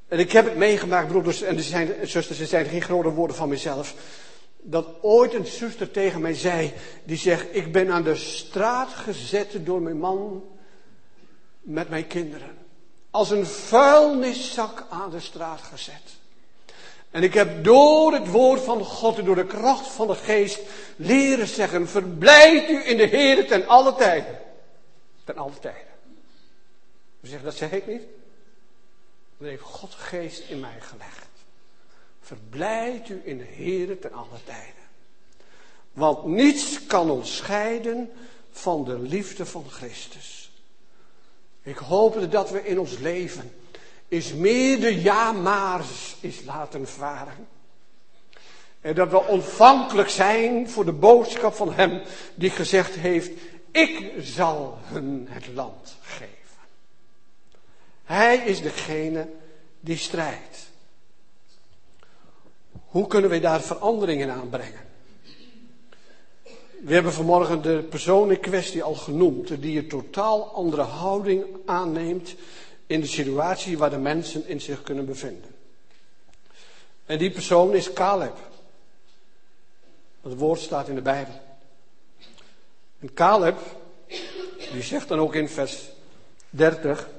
En 0.07 0.19
ik 0.19 0.31
heb 0.31 0.45
het 0.45 0.57
meegemaakt, 0.57 1.07
broeders 1.07 1.41
en 1.41 1.61
zusters, 2.07 2.39
er 2.39 2.45
zijn 2.45 2.65
geen 2.65 2.81
grote 2.81 3.09
woorden 3.09 3.35
van 3.35 3.49
mezelf. 3.49 3.95
Dat 4.61 4.87
ooit 5.01 5.33
een 5.33 5.45
zuster 5.45 5.91
tegen 5.91 6.21
mij 6.21 6.33
zei, 6.33 6.73
die 7.03 7.17
zegt, 7.17 7.55
ik 7.55 7.71
ben 7.71 7.91
aan 7.91 8.03
de 8.03 8.15
straat 8.15 8.89
gezet 8.89 9.65
door 9.65 9.81
mijn 9.81 9.97
man 9.97 10.43
met 11.61 11.89
mijn 11.89 12.07
kinderen. 12.07 12.57
Als 13.11 13.29
een 13.29 13.45
vuilniszak 13.45 14.85
aan 14.89 15.09
de 15.09 15.19
straat 15.19 15.61
gezet. 15.61 16.17
En 17.11 17.23
ik 17.23 17.33
heb 17.33 17.63
door 17.63 18.13
het 18.13 18.27
woord 18.27 18.61
van 18.61 18.83
God 18.83 19.17
en 19.17 19.25
door 19.25 19.35
de 19.35 19.45
kracht 19.45 19.87
van 19.87 20.07
de 20.07 20.15
geest 20.15 20.59
leren 20.95 21.47
zeggen, 21.47 21.87
verblijd 21.87 22.69
u 22.69 22.87
in 22.87 22.97
de 22.97 23.05
Heer 23.05 23.47
ten 23.47 23.67
alle 23.67 23.95
tijden. 23.95 24.39
Ten 25.23 25.37
alle 25.37 25.59
tijden. 25.59 25.87
U 27.21 27.27
zegt, 27.27 27.43
dat 27.43 27.55
zeg 27.55 27.71
ik 27.71 27.87
niet. 27.87 28.01
Dat 29.37 29.47
heeft 29.47 29.61
God 29.61 29.93
geest 29.93 30.49
in 30.49 30.59
mij 30.59 30.79
gelegd. 30.79 31.28
Verblijd 32.29 33.09
u 33.09 33.21
in 33.23 33.37
de 33.37 33.43
Heer 33.43 33.99
ten 33.99 34.13
alle 34.13 34.43
tijden. 34.43 34.83
Want 35.93 36.25
niets 36.25 36.85
kan 36.85 37.09
ons 37.09 37.37
scheiden 37.37 38.11
van 38.51 38.83
de 38.83 38.99
liefde 38.99 39.45
van 39.45 39.65
Christus. 39.69 40.51
Ik 41.61 41.77
hoop 41.77 42.31
dat 42.31 42.49
we 42.49 42.65
in 42.65 42.79
ons 42.79 42.97
leven 42.97 43.51
is 44.07 44.33
meer 44.33 44.79
de 44.79 45.01
ja-maars 45.01 46.15
is 46.19 46.43
laten 46.43 46.87
varen. 46.87 47.47
En 48.81 48.95
dat 48.95 49.09
we 49.09 49.23
ontvankelijk 49.23 50.09
zijn 50.09 50.69
voor 50.69 50.85
de 50.85 50.93
boodschap 50.93 51.53
van 51.53 51.73
Hem 51.73 52.01
die 52.35 52.49
gezegd 52.49 52.95
heeft, 52.95 53.31
ik 53.71 54.11
zal 54.19 54.77
hun 54.81 55.27
het 55.29 55.47
land 55.47 55.97
geven. 56.01 56.57
Hij 58.03 58.37
is 58.37 58.61
degene 58.61 59.29
die 59.79 59.97
strijdt. 59.97 60.68
Hoe 62.89 63.07
kunnen 63.07 63.29
we 63.29 63.39
daar 63.39 63.61
veranderingen 63.61 64.31
aan 64.31 64.49
brengen? 64.49 64.87
We 66.81 66.93
hebben 66.93 67.13
vanmorgen 67.13 67.61
de 67.61 67.85
persoon 67.89 68.31
in 68.31 68.39
kwestie 68.39 68.83
al 68.83 68.95
genoemd, 68.95 69.61
die 69.61 69.77
een 69.77 69.87
totaal 69.87 70.53
andere 70.53 70.81
houding 70.81 71.45
aanneemt 71.65 72.35
in 72.87 73.01
de 73.01 73.07
situatie 73.07 73.77
waar 73.77 73.89
de 73.89 73.97
mensen 73.97 74.47
in 74.47 74.61
zich 74.61 74.81
kunnen 74.81 75.05
bevinden. 75.05 75.55
En 77.05 77.17
die 77.17 77.31
persoon 77.31 77.73
is 77.73 77.93
Caleb. 77.93 78.37
Het 80.21 80.37
woord 80.37 80.59
staat 80.59 80.87
in 80.87 80.95
de 80.95 81.01
Bijbel. 81.01 81.33
En 82.99 83.13
Caleb, 83.13 83.59
die 84.71 84.81
zegt 84.81 85.07
dan 85.07 85.19
ook 85.19 85.35
in 85.35 85.49
vers 85.49 85.89
30. 86.49 87.09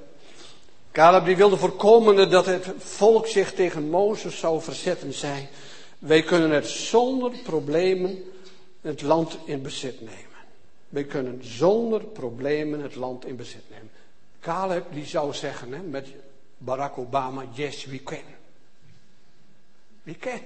Caleb 0.93 1.25
die 1.25 1.37
wilde 1.37 1.57
voorkomen 1.57 2.31
dat 2.31 2.47
het 2.47 2.67
volk 2.79 3.27
zich 3.27 3.55
tegen 3.55 3.89
Mozes 3.89 4.39
zou 4.39 4.63
verzetten, 4.63 5.13
zei: 5.13 5.49
Wij 5.99 6.23
kunnen 6.23 6.51
het 6.51 6.67
zonder 6.67 7.31
problemen 7.45 8.25
het 8.81 9.03
land 9.03 9.39
in 9.45 9.63
bezit 9.63 10.01
nemen. 10.01 10.29
Wij 10.89 11.05
kunnen 11.05 11.45
zonder 11.45 12.05
problemen 12.05 12.81
het 12.81 12.95
land 12.95 13.27
in 13.27 13.37
bezit 13.37 13.71
nemen. 13.71 13.91
Caleb 14.41 14.87
die 14.93 15.07
zou 15.07 15.35
zeggen 15.35 15.73
hè, 15.73 15.81
met 15.83 16.09
Barack 16.59 16.99
Obama, 16.99 17.45
yes 17.53 17.85
we 17.85 18.03
can. 18.03 18.25
We 20.03 20.15
can. 20.15 20.41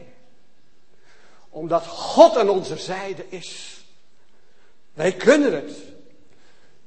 Omdat 1.48 1.86
God 1.86 2.36
aan 2.36 2.48
onze 2.48 2.76
zijde 2.78 3.24
is. 3.28 3.80
Wij 4.92 5.12
kunnen 5.12 5.54
het. 5.54 5.72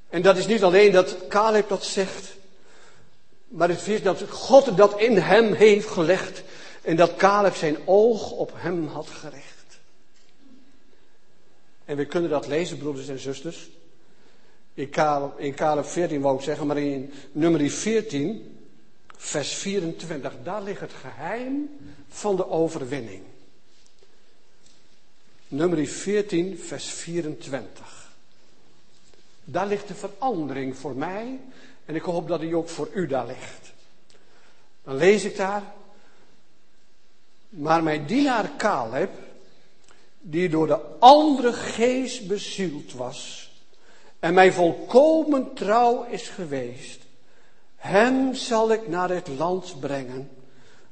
En 0.10 0.22
dat 0.22 0.38
is 0.38 0.48
niet 0.48 0.64
alleen 0.64 0.92
dat 0.92 1.28
Caleb 1.28 1.70
dat 1.70 1.84
zegt. 1.84 2.37
Maar 3.48 3.70
het 3.70 3.88
is 3.88 4.04
dat 4.04 4.30
God 4.30 4.78
dat 4.78 5.00
in 5.00 5.18
hem 5.18 5.54
heeft 5.54 5.88
gelegd. 5.88 6.44
En 6.82 6.96
dat 6.96 7.16
Caleb 7.16 7.56
zijn 7.56 7.78
oog 7.86 8.32
op 8.32 8.52
hem 8.56 8.88
had 8.88 9.08
gericht. 9.08 9.80
En 11.86 11.98
we 11.98 12.06
kunnen 12.06 12.30
dat 12.30 12.48
lezen, 12.48 12.78
broeders 12.78 13.08
en 13.08 13.20
zusters. 13.20 13.70
In 14.74 14.90
Caleb, 14.90 15.40
in 15.40 15.54
Caleb 15.54 15.86
14 15.86 16.22
wou 16.22 16.38
ik 16.38 16.44
zeggen, 16.44 16.68
maar 16.68 16.78
in 16.78 17.14
nummer 17.32 17.70
14, 17.70 18.58
vers 19.18 19.54
24, 19.54 20.34
daar 20.44 20.64
ligt 20.64 20.82
het 20.82 20.94
geheim 20.94 21.70
van 22.08 22.36
de 22.36 22.50
overwinning. 22.50 23.22
Nummer 25.48 25.88
14, 25.88 26.58
vers 26.58 26.90
24. 26.90 28.12
Daar 29.44 29.68
ligt 29.68 29.88
de 29.88 29.96
verandering 29.96 30.78
voor 30.78 30.96
mij 30.96 31.40
en 31.88 31.96
ik 31.96 32.02
hoop 32.02 32.28
dat 32.28 32.40
die 32.40 32.56
ook 32.56 32.70
voor 32.70 32.90
u 32.94 33.08
daar 33.08 33.26
ligt. 33.26 33.74
Dan 34.84 34.96
lees 34.96 35.24
ik 35.24 35.38
daar. 35.38 35.64
Maar 37.50 37.84
mijn 37.84 38.06
dienaar 38.06 38.56
Caleb, 38.58 39.12
die 40.20 40.50
door 40.50 40.68
de 40.68 40.80
andere 41.00 41.54
geest 41.54 42.28
bezield 42.28 42.94
was, 42.94 43.52
en 44.20 44.34
mij 44.34 44.52
volkomen 44.52 45.54
trouw 45.54 46.04
is 46.04 46.30
geweest, 46.30 47.02
hem 47.76 48.34
zal 48.34 48.72
ik 48.72 48.88
naar 48.88 49.10
het 49.10 49.28
land 49.28 49.80
brengen 49.80 50.30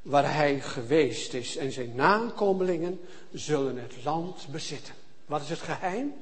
waar 0.01 0.33
hij 0.33 0.61
geweest 0.61 1.33
is 1.33 1.57
en 1.57 1.71
zijn 1.71 1.95
nakomelingen 1.95 2.99
zullen 3.33 3.77
het 3.77 4.03
land 4.03 4.47
bezitten. 4.51 4.93
Wat 5.25 5.41
is 5.41 5.49
het 5.49 5.59
geheim? 5.59 6.13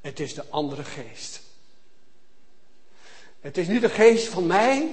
Het 0.00 0.20
is 0.20 0.34
de 0.34 0.44
andere 0.50 0.84
geest. 0.84 1.51
Het 3.42 3.58
is 3.58 3.66
niet 3.66 3.80
de 3.80 3.88
geest 3.88 4.28
van 4.28 4.46
mij, 4.46 4.88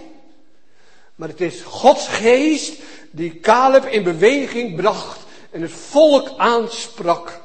maar 1.15 1.27
het 1.27 1.41
is 1.41 1.62
Gods 1.62 2.07
geest 2.07 2.81
die 3.12 3.39
Caleb 3.39 3.85
in 3.85 4.03
beweging 4.03 4.75
bracht 4.75 5.19
en 5.51 5.62
het 5.62 5.71
volk 5.71 6.29
aansprak 6.38 7.41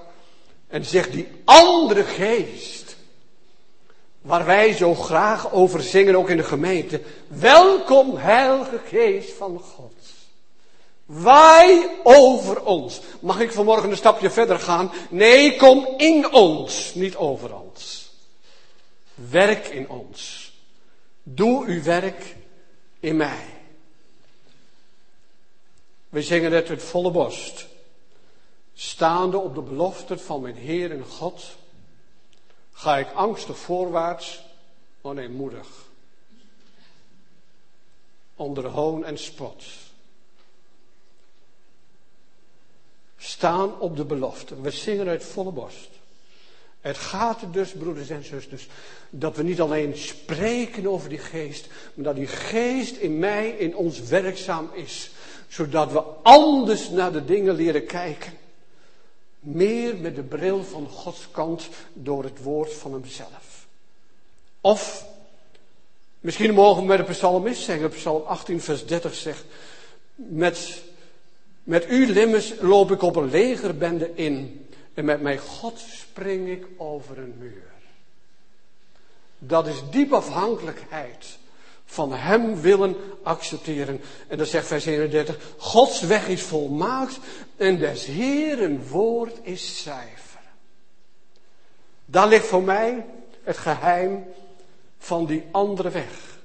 en 0.69 0.85
zegt 0.85 1.13
die 1.13 1.29
andere 1.45 2.05
geest 2.05 2.97
waar 4.21 4.45
wij 4.45 4.73
zo 4.73 4.95
graag 4.95 5.53
over 5.53 5.83
zingen, 5.83 6.17
ook 6.17 6.29
in 6.29 6.37
de 6.37 6.45
gemeente. 6.45 7.01
Welkom, 7.29 8.17
Heilige 8.17 8.81
Geest 8.89 9.33
van 9.33 9.59
God. 9.59 9.93
Wij 11.05 11.91
over 12.03 12.63
ons. 12.63 13.01
Mag 13.21 13.41
ik 13.41 13.53
vanmorgen 13.53 13.91
een 13.91 13.97
stapje 13.97 14.31
verder 14.31 14.59
gaan? 14.59 14.93
Nee, 15.11 15.57
kom 15.57 15.89
in 15.97 16.33
ons, 16.33 16.95
niet 16.95 17.17
over 17.17 17.55
ons. 17.55 18.13
Werk 19.15 19.67
in 19.67 19.89
ons. 19.89 20.44
Doe 21.27 21.67
uw 21.67 21.83
werk 21.83 22.37
in 23.01 23.17
mij. 23.17 23.47
We 26.09 26.23
zingen 26.23 26.53
het 26.53 26.69
uit 26.69 26.83
volle 26.83 27.11
borst. 27.11 27.67
Staande 28.75 29.39
op 29.39 29.55
de 29.55 29.63
belofte 29.63 30.19
van 30.19 30.41
mijn 30.41 30.57
Heer 30.57 30.91
en 30.91 31.05
God 31.05 31.57
Ga 32.75 32.99
ik 32.99 33.13
angstig 33.13 33.59
voorwaarts? 33.59 34.43
Nee, 35.03 35.29
moedig. 35.29 35.69
Onder 38.37 38.67
hoon 38.67 39.05
en 39.05 39.19
spot. 39.19 39.65
Staan 43.17 43.81
op 43.81 43.97
de 43.97 44.05
belofte. 44.05 44.61
We 44.61 44.71
zingen 44.71 45.09
uit 45.09 45.25
volle 45.25 45.51
borst. 45.51 45.91
Het 46.85 46.99
gaat 46.99 47.43
er 47.43 47.53
dus, 47.53 47.73
broeders 47.73 48.11
en 48.11 48.25
zusters, 48.25 48.69
dat 49.11 49.37
we 49.37 49.43
niet 49.43 49.61
alleen 49.61 49.97
spreken 49.97 50.87
over 50.87 51.09
die 51.09 51.19
geest, 51.19 51.67
maar 51.95 52.05
dat 52.05 52.17
die 52.17 52.27
geest 52.27 52.97
in 52.97 53.19
mij, 53.19 53.49
in 53.49 53.77
ons 53.77 54.01
werkzaam 54.01 54.71
is. 54.73 55.11
Zodat 55.49 55.93
we 55.93 56.03
anders 56.23 56.91
naar 56.91 57.13
de 57.13 57.25
dingen 57.25 57.55
leren 57.55 57.87
kijken. 57.87 58.33
Meer 59.41 59.97
met 59.97 60.17
de 60.17 60.23
bril 60.23 60.65
van 60.65 60.89
Gods 60.89 61.29
kant 61.31 61.69
door 61.93 62.25
het 62.25 62.43
woord 62.43 62.73
van 62.73 62.93
Hemzelf. 62.93 63.67
Of, 64.61 65.07
misschien 66.21 66.55
mogen 66.55 66.83
we 66.83 66.89
met 66.89 66.99
de 66.99 67.13
psalmist 67.13 67.63
zeggen, 67.63 67.91
psalm 67.91 68.23
18 68.23 68.61
vers 68.61 68.87
30 68.87 69.15
zegt, 69.15 69.45
met, 70.15 70.83
met 71.63 71.91
u 71.91 72.07
limmers 72.07 72.53
loop 72.61 72.91
ik 72.91 73.03
op 73.03 73.17
een 73.17 73.31
legerbende 73.31 74.11
in 74.15 74.64
en 74.95 75.05
met 75.05 75.21
mijn 75.21 75.39
God 75.39 75.79
spring 75.79 76.49
ik 76.49 76.67
over 76.77 77.19
een 77.19 77.35
muur. 77.39 77.73
Dat 79.39 79.67
is 79.67 79.83
diep 79.91 80.13
afhankelijkheid 80.13 81.39
van 81.85 82.13
Hem 82.13 82.61
willen 82.61 82.97
accepteren. 83.23 84.01
En 84.29 84.37
dan 84.37 84.47
zegt 84.47 84.67
vers 84.67 84.87
31, 84.87 85.39
Gods 85.57 86.01
weg 86.01 86.29
is 86.29 86.43
volmaakt 86.43 87.19
en 87.57 87.79
des 87.79 88.07
Heeren 88.07 88.89
woord 88.89 89.39
is 89.43 89.83
zuiver. 89.83 90.41
Daar 92.05 92.29
ligt 92.29 92.47
voor 92.47 92.63
mij 92.63 93.07
het 93.43 93.57
geheim 93.57 94.25
van 94.99 95.27
die 95.27 95.45
andere 95.51 95.91
weg. 95.91 96.39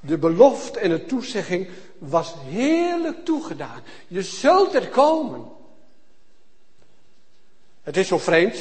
De 0.00 0.18
belofte 0.18 0.78
en 0.78 0.90
de 0.90 1.06
toezegging 1.06 1.68
was 1.98 2.34
heerlijk 2.48 3.24
toegedaan. 3.24 3.82
Je 4.08 4.22
zult 4.22 4.74
er 4.74 4.88
komen. 4.88 5.53
Het 7.84 7.96
is 7.96 8.08
zo 8.08 8.18
vreemd. 8.18 8.56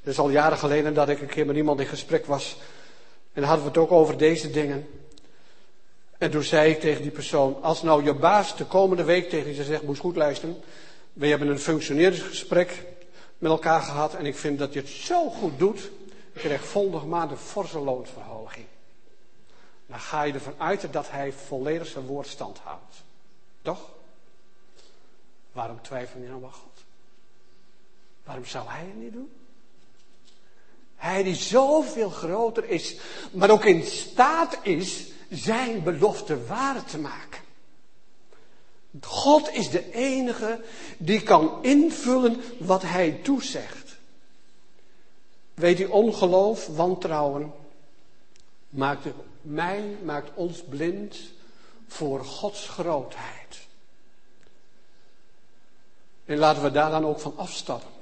Het 0.00 0.12
is 0.12 0.18
al 0.18 0.30
jaren 0.30 0.58
geleden 0.58 0.94
dat 0.94 1.08
ik 1.08 1.20
een 1.20 1.26
keer 1.26 1.46
met 1.46 1.56
iemand 1.56 1.80
in 1.80 1.86
gesprek 1.86 2.26
was. 2.26 2.56
En 3.32 3.42
hadden 3.42 3.64
we 3.64 3.70
het 3.70 3.78
ook 3.78 3.92
over 3.92 4.16
deze 4.16 4.50
dingen. 4.50 4.88
En 6.18 6.30
toen 6.30 6.42
zei 6.42 6.70
ik 6.70 6.80
tegen 6.80 7.02
die 7.02 7.10
persoon, 7.10 7.62
als 7.62 7.82
nou 7.82 8.04
je 8.04 8.14
baas 8.14 8.56
de 8.56 8.64
komende 8.64 9.04
week 9.04 9.28
tegen 9.28 9.54
je 9.54 9.64
zegt, 9.64 9.82
moest 9.82 10.00
goed 10.00 10.16
luisteren. 10.16 10.62
We 11.12 11.26
hebben 11.26 11.48
een 11.48 11.58
functioneringsgesprek 11.58 12.84
met 13.38 13.50
elkaar 13.50 13.80
gehad 13.80 14.14
en 14.14 14.26
ik 14.26 14.36
vind 14.36 14.58
dat 14.58 14.72
je 14.72 14.80
het 14.80 14.88
zo 14.88 15.30
goed 15.30 15.58
doet. 15.58 15.90
Ik 16.32 16.40
krijg 16.40 16.64
volgende 16.64 17.06
maand 17.06 17.30
een 17.30 17.36
forse 17.36 17.78
loonsverhoging. 17.78 18.66
Dan 19.86 20.00
ga 20.00 20.22
je 20.22 20.32
ervan 20.32 20.54
uit 20.58 20.92
dat 20.92 21.10
hij 21.10 21.32
volledig 21.32 21.86
zijn 21.86 22.06
woord 22.06 22.26
stand 22.26 22.58
houdt. 22.58 23.02
Toch? 23.62 23.90
Waarom 25.52 25.82
twijfel 25.82 26.20
je 26.20 26.28
nou 26.28 26.44
aan? 26.44 26.69
Waarom 28.30 28.48
zou 28.48 28.68
hij 28.68 28.84
het 28.84 28.96
niet 28.96 29.12
doen? 29.12 29.30
Hij 30.96 31.22
die 31.22 31.34
zoveel 31.34 32.10
groter 32.10 32.68
is, 32.68 32.96
maar 33.32 33.50
ook 33.50 33.64
in 33.64 33.84
staat 33.84 34.58
is 34.62 35.06
zijn 35.30 35.82
belofte 35.82 36.46
waar 36.46 36.84
te 36.84 36.98
maken. 36.98 37.40
God 39.00 39.50
is 39.52 39.70
de 39.70 39.92
enige 39.92 40.60
die 40.98 41.22
kan 41.22 41.58
invullen 41.62 42.42
wat 42.58 42.82
hij 42.82 43.20
toezegt. 43.22 43.98
Weet 45.54 45.80
u, 45.80 45.84
ongeloof, 45.84 46.66
wantrouwen 46.66 47.52
maakt 48.68 49.06
mij, 49.40 49.96
maakt 50.02 50.30
ons 50.34 50.62
blind 50.62 51.16
voor 51.86 52.24
Gods 52.24 52.68
grootheid. 52.68 53.58
En 56.24 56.38
laten 56.38 56.62
we 56.62 56.70
daar 56.70 56.90
dan 56.90 57.06
ook 57.06 57.20
van 57.20 57.36
afstappen. 57.36 57.98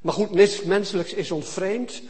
Maar 0.00 0.14
goed, 0.14 0.30
niets 0.30 0.62
menselijks 0.62 1.12
is 1.12 1.30
ons 1.30 1.48
vreemd. 1.48 2.02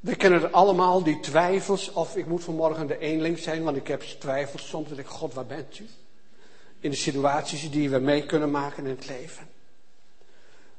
We 0.00 0.16
kennen 0.16 0.42
er 0.42 0.50
allemaal 0.50 1.02
die 1.02 1.20
twijfels. 1.20 1.92
Of 1.92 2.16
ik 2.16 2.26
moet 2.26 2.44
vanmorgen 2.44 2.86
de 2.86 2.98
eenling 2.98 3.38
zijn, 3.38 3.62
want 3.62 3.76
ik 3.76 3.88
heb 3.88 4.02
twijfels. 4.02 4.68
Soms 4.68 4.88
denk 4.88 5.00
ik, 5.00 5.06
God, 5.06 5.34
waar 5.34 5.46
bent 5.46 5.78
u? 5.78 5.86
In 6.80 6.90
de 6.90 6.96
situaties 6.96 7.70
die 7.70 7.90
we 7.90 7.98
mee 7.98 8.26
kunnen 8.26 8.50
maken 8.50 8.84
in 8.84 8.90
het 8.90 9.06
leven. 9.08 9.48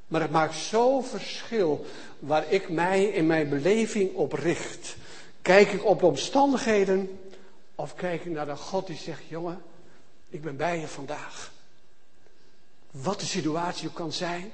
Maar 0.08 0.21
het 0.21 0.32
maakt 0.32 0.56
zo 0.56 1.02
verschil 1.02 1.86
waar 2.19 2.52
ik 2.52 2.69
mij 2.69 3.04
in 3.04 3.28
mijn 3.28 3.50
beleving 3.50 4.13
op 4.13 4.34
richt. 4.34 4.95
Kijk 5.41 5.71
ik 5.71 5.86
op 5.86 6.00
de 6.00 6.06
omstandigheden 6.06 7.19
of 7.76 7.95
kijk 7.95 8.26
ik 8.26 8.32
naar 8.32 8.45
de 8.45 8.56
God 8.56 8.88
die 8.88 8.97
zegt, 8.97 9.23
jongen, 9.28 9.62
ik 10.30 10.41
ben 10.41 10.58
bij 10.58 10.80
je 10.80 10.88
vandaag. 10.88 11.52
Wat 12.91 13.19
de 13.19 13.26
situatie 13.26 13.88
ook 13.88 13.93
kan 13.93 14.12
zijn. 14.12 14.52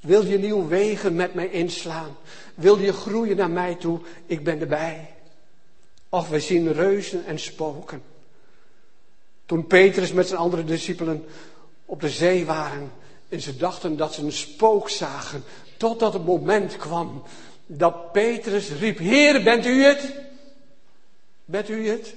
Wil 0.00 0.26
je 0.26 0.38
nieuwe 0.38 0.66
wegen 0.66 1.14
met 1.14 1.34
mij 1.34 1.48
inslaan? 1.48 2.16
Wil 2.54 2.78
je 2.78 2.92
groeien 2.92 3.36
naar 3.36 3.50
mij 3.50 3.74
toe? 3.74 4.00
Ik 4.26 4.44
ben 4.44 4.60
erbij. 4.60 5.14
Och, 6.08 6.28
we 6.28 6.40
zien 6.40 6.72
reuzen 6.72 7.24
en 7.26 7.38
spoken. 7.38 8.02
Toen 9.46 9.66
Petrus 9.66 10.12
met 10.12 10.26
zijn 10.28 10.40
andere 10.40 10.64
discipelen 10.64 11.24
op 11.84 12.00
de 12.00 12.08
zee 12.08 12.44
waren 12.44 12.92
en 13.28 13.40
ze 13.40 13.56
dachten 13.56 13.96
dat 13.96 14.14
ze 14.14 14.22
een 14.22 14.32
spook 14.32 14.90
zagen, 14.90 15.44
totdat 15.76 16.12
het 16.12 16.24
moment 16.24 16.76
kwam 16.76 17.22
dat 17.66 18.12
Petrus 18.12 18.70
riep, 18.70 18.98
Heer, 18.98 19.42
bent 19.42 19.66
u 19.66 19.82
het? 19.82 20.14
Bent 21.44 21.68
u 21.68 21.88
het? 21.88 22.14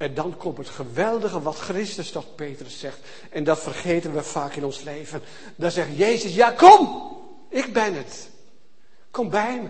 En 0.00 0.14
dan 0.14 0.36
komt 0.36 0.56
het 0.56 0.68
geweldige 0.68 1.42
wat 1.42 1.58
Christus 1.58 2.10
tot 2.10 2.36
Petrus 2.36 2.78
zegt. 2.78 2.98
En 3.30 3.44
dat 3.44 3.58
vergeten 3.58 4.14
we 4.14 4.22
vaak 4.22 4.54
in 4.54 4.64
ons 4.64 4.82
leven. 4.82 5.22
Dan 5.56 5.70
zegt 5.70 5.96
Jezus, 5.96 6.34
ja 6.34 6.50
kom, 6.50 7.12
ik 7.48 7.72
ben 7.72 7.94
het. 7.94 8.30
Kom 9.10 9.30
bij 9.30 9.60
me. 9.62 9.68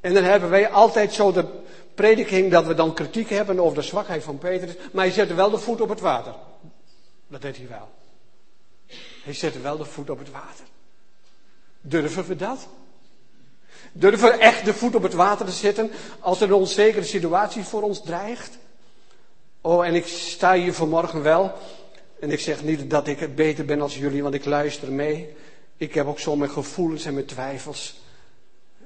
En 0.00 0.14
dan 0.14 0.22
hebben 0.22 0.50
wij 0.50 0.70
altijd 0.70 1.12
zo 1.12 1.32
de 1.32 1.46
prediking 1.94 2.50
dat 2.50 2.66
we 2.66 2.74
dan 2.74 2.94
kritiek 2.94 3.30
hebben 3.30 3.60
over 3.60 3.74
de 3.74 3.82
zwakheid 3.82 4.22
van 4.22 4.38
Petrus. 4.38 4.76
Maar 4.92 5.04
hij 5.04 5.12
zette 5.12 5.34
wel 5.34 5.50
de 5.50 5.58
voet 5.58 5.80
op 5.80 5.88
het 5.88 6.00
water. 6.00 6.34
Dat 7.28 7.42
deed 7.42 7.56
hij 7.56 7.68
wel. 7.68 7.88
Hij 9.24 9.34
zette 9.34 9.60
wel 9.60 9.76
de 9.76 9.84
voet 9.84 10.10
op 10.10 10.18
het 10.18 10.30
water. 10.30 10.64
Durven 11.80 12.24
we 12.24 12.36
dat? 12.36 12.68
Durven 13.92 14.28
we 14.28 14.36
echt 14.36 14.64
de 14.64 14.74
voet 14.74 14.94
op 14.94 15.02
het 15.02 15.14
water 15.14 15.46
te 15.46 15.52
zetten 15.52 15.90
als 16.20 16.40
er 16.40 16.48
een 16.48 16.54
onzekere 16.54 17.04
situatie 17.04 17.64
voor 17.64 17.82
ons 17.82 18.02
dreigt? 18.02 18.60
Oh, 19.64 19.86
en 19.86 19.94
ik 19.94 20.06
sta 20.06 20.54
hier 20.54 20.74
vanmorgen 20.74 21.22
wel. 21.22 21.52
En 22.20 22.30
ik 22.30 22.40
zeg 22.40 22.62
niet 22.62 22.90
dat 22.90 23.06
ik 23.06 23.18
het 23.18 23.34
beter 23.34 23.64
ben 23.64 23.80
als 23.80 23.98
jullie, 23.98 24.22
want 24.22 24.34
ik 24.34 24.44
luister 24.44 24.92
mee. 24.92 25.36
Ik 25.76 25.94
heb 25.94 26.06
ook 26.06 26.18
zo 26.18 26.36
mijn 26.36 26.50
gevoelens 26.50 27.04
en 27.04 27.14
mijn 27.14 27.26
twijfels. 27.26 28.00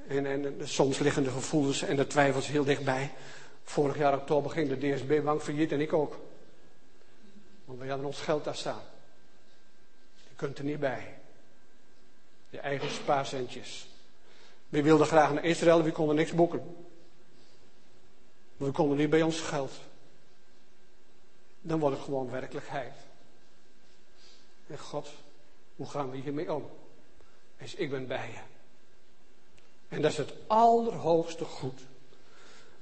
En, 0.07 0.25
en 0.25 0.55
soms 0.63 0.99
liggen 0.99 1.23
de 1.23 1.29
gevoelens 1.29 1.81
en 1.81 1.95
de 1.95 2.07
twijfels 2.07 2.47
heel 2.47 2.63
dichtbij. 2.63 3.11
Vorig 3.63 3.97
jaar 3.97 4.13
oktober 4.13 4.51
ging 4.51 4.69
de 4.69 4.77
DSB-bank 4.77 5.41
failliet 5.41 5.71
en 5.71 5.81
ik 5.81 5.93
ook. 5.93 6.19
Want 7.65 7.79
we 7.79 7.87
hadden 7.87 8.05
ons 8.05 8.21
geld 8.21 8.43
daar 8.43 8.55
staan. 8.55 8.81
Je 10.15 10.35
kunt 10.35 10.57
er 10.57 10.63
niet 10.63 10.79
bij. 10.79 11.13
Je 12.49 12.59
eigen 12.59 12.91
spaarcentjes. 12.91 13.87
We 14.69 14.81
wilden 14.81 15.07
graag 15.07 15.33
naar 15.33 15.45
Israël, 15.45 15.83
we 15.83 15.91
konden 15.91 16.15
niks 16.15 16.31
boeken. 16.33 16.75
We 18.57 18.71
konden 18.71 18.97
niet 18.97 19.09
bij 19.09 19.21
ons 19.21 19.39
geld 19.39 19.71
dan 21.61 21.79
wordt 21.79 21.95
het 21.95 22.05
gewoon 22.05 22.29
werkelijkheid. 22.29 22.93
En 24.67 24.79
God, 24.79 25.09
hoe 25.75 25.89
gaan 25.89 26.11
we 26.11 26.17
hiermee 26.17 26.53
om? 26.53 26.69
Dus 27.57 27.75
ik 27.75 27.89
ben 27.89 28.07
bij 28.07 28.29
je. 28.31 28.39
En 29.89 30.01
dat 30.01 30.11
is 30.11 30.17
het 30.17 30.33
allerhoogste 30.47 31.45
goed. 31.45 31.81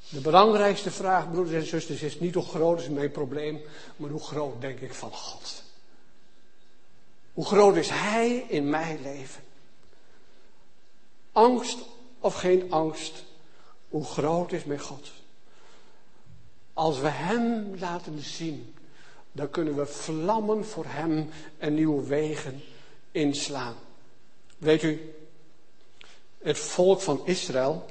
De 0.10 0.22
belangrijkste 0.22 0.92
vraag, 0.92 1.32
broeders 1.32 1.56
en 1.56 1.70
zusters, 1.70 2.02
is 2.02 2.20
niet 2.20 2.34
hoe 2.34 2.44
groot 2.44 2.80
is 2.80 2.90
mijn 2.90 3.12
probleem, 3.12 3.62
maar 3.96 4.10
hoe 4.10 4.24
groot 4.24 4.62
denk 4.62 4.80
ik 4.80 4.94
van 4.94 5.12
God. 5.12 5.64
Hoe 7.34 7.46
groot 7.46 7.76
is 7.76 7.90
Hij 7.90 8.38
in 8.38 8.70
mijn 8.70 9.02
leven? 9.02 9.44
Angst 11.32 11.78
of 12.20 12.36
geen 12.36 12.72
angst, 12.72 13.24
hoe 13.90 14.06
groot 14.06 14.52
is 14.52 14.64
mijn 14.64 14.80
God? 14.80 15.12
Als 16.76 17.00
we 17.00 17.08
Hem 17.08 17.76
laten 17.80 18.20
zien 18.20 18.74
dan 19.32 19.50
kunnen 19.50 19.76
we 19.76 19.86
vlammen 19.86 20.66
voor 20.66 20.86
Hem 20.88 21.30
en 21.58 21.74
nieuwe 21.74 22.08
wegen 22.08 22.62
inslaan. 23.12 23.76
Weet 24.58 24.84
u, 24.84 25.14
het 26.42 26.58
volk 26.58 27.02
van 27.02 27.22
Israël 27.26 27.86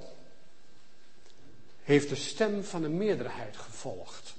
heeft 1.83 2.09
de 2.09 2.15
stem 2.15 2.65
van 2.65 2.83
de 2.83 2.89
meerderheid 2.89 3.57
gevolgd. 3.57 4.35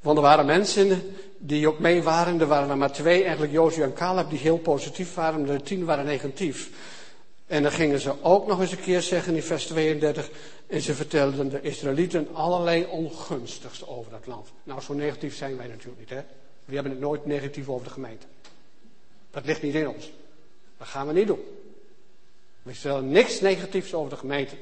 Want 0.00 0.16
er 0.16 0.22
waren 0.22 0.46
mensen 0.46 1.16
die 1.38 1.68
ook 1.68 1.78
mee 1.78 2.02
waren. 2.02 2.40
Er 2.40 2.46
waren 2.46 2.70
er 2.70 2.76
maar 2.76 2.92
twee, 2.92 3.22
eigenlijk 3.22 3.52
Jozua 3.52 3.84
en 3.84 3.92
Caleb, 3.92 4.30
die 4.30 4.38
heel 4.38 4.58
positief 4.58 5.14
waren. 5.14 5.46
De 5.46 5.62
tien 5.62 5.84
waren 5.84 6.04
negatief. 6.04 6.70
En 7.50 7.62
dan 7.62 7.72
gingen 7.72 8.00
ze 8.00 8.22
ook 8.22 8.46
nog 8.46 8.60
eens 8.60 8.72
een 8.72 8.80
keer 8.80 9.02
zeggen 9.02 9.34
in 9.34 9.42
vers 9.42 9.66
32. 9.66 10.30
En 10.66 10.80
ze 10.80 10.94
vertelden 10.94 11.48
de 11.48 11.60
Israëlieten 11.60 12.28
allerlei 12.34 12.86
ongunstigs 12.86 13.86
over 13.86 14.10
dat 14.10 14.26
land. 14.26 14.48
Nou, 14.62 14.80
zo 14.80 14.94
negatief 14.94 15.36
zijn 15.36 15.56
wij 15.56 15.66
natuurlijk 15.66 15.98
niet, 15.98 16.10
hè. 16.10 16.22
We 16.64 16.74
hebben 16.74 16.92
het 16.92 17.00
nooit 17.00 17.26
negatief 17.26 17.68
over 17.68 17.84
de 17.84 17.92
gemeente. 17.92 18.26
Dat 19.30 19.44
ligt 19.44 19.62
niet 19.62 19.74
in 19.74 19.88
ons. 19.88 20.12
Dat 20.78 20.86
gaan 20.86 21.06
we 21.06 21.12
niet 21.12 21.26
doen. 21.26 21.42
We 22.62 22.74
stellen 22.74 23.10
niks 23.10 23.40
negatiefs 23.40 23.94
over 23.94 24.10
de 24.10 24.16
gemeente, 24.16 24.54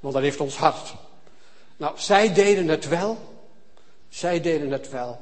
want 0.00 0.14
dat 0.14 0.22
heeft 0.22 0.40
ons 0.40 0.56
hart. 0.56 0.94
Nou, 1.76 1.98
zij 1.98 2.32
deden 2.32 2.68
het 2.68 2.88
wel. 2.88 3.18
Zij 4.08 4.40
deden 4.40 4.70
het 4.70 4.90
wel. 4.90 5.20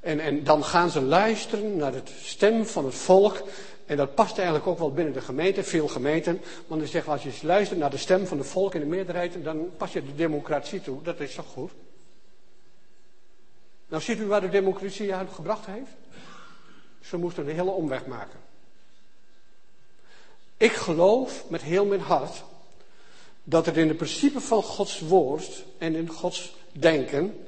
En, 0.00 0.20
en 0.20 0.44
dan 0.44 0.64
gaan 0.64 0.90
ze 0.90 1.02
luisteren 1.02 1.76
naar 1.76 1.92
de 1.92 2.02
stem 2.22 2.66
van 2.66 2.84
het 2.84 2.94
volk. 2.94 3.42
En 3.86 3.96
dat 3.96 4.14
past 4.14 4.36
eigenlijk 4.36 4.66
ook 4.66 4.78
wel 4.78 4.92
binnen 4.92 5.12
de 5.12 5.20
gemeente, 5.20 5.62
veel 5.62 5.88
gemeenten. 5.88 6.40
Want 6.66 6.88
zeggen 6.88 7.12
we, 7.12 7.22
als 7.24 7.40
je 7.40 7.46
luistert 7.46 7.78
naar 7.78 7.90
de 7.90 7.96
stem 7.96 8.26
van 8.26 8.38
het 8.38 8.46
volk 8.46 8.74
in 8.74 8.80
de 8.80 8.86
meerderheid, 8.86 9.44
dan 9.44 9.70
pas 9.76 9.92
je 9.92 10.04
de 10.04 10.14
democratie 10.14 10.80
toe. 10.80 11.02
Dat 11.02 11.20
is 11.20 11.34
toch 11.34 11.46
goed? 11.46 11.70
Nou 13.88 14.02
ziet 14.02 14.18
u 14.18 14.26
waar 14.26 14.40
de 14.40 14.48
democratie 14.48 15.14
uit 15.14 15.32
gebracht 15.32 15.66
heeft? 15.66 15.90
Ze 17.00 17.16
moesten 17.16 17.48
een 17.48 17.54
hele 17.54 17.70
omweg 17.70 18.06
maken. 18.06 18.40
Ik 20.56 20.72
geloof 20.72 21.44
met 21.48 21.62
heel 21.62 21.84
mijn 21.84 22.00
hart 22.00 22.44
dat 23.44 23.66
het 23.66 23.76
in 23.76 23.88
de 23.88 23.94
principe 23.94 24.40
van 24.40 24.62
Gods 24.62 25.00
woord 25.00 25.64
en 25.78 25.94
in 25.94 26.08
Gods 26.08 26.56
denken, 26.72 27.46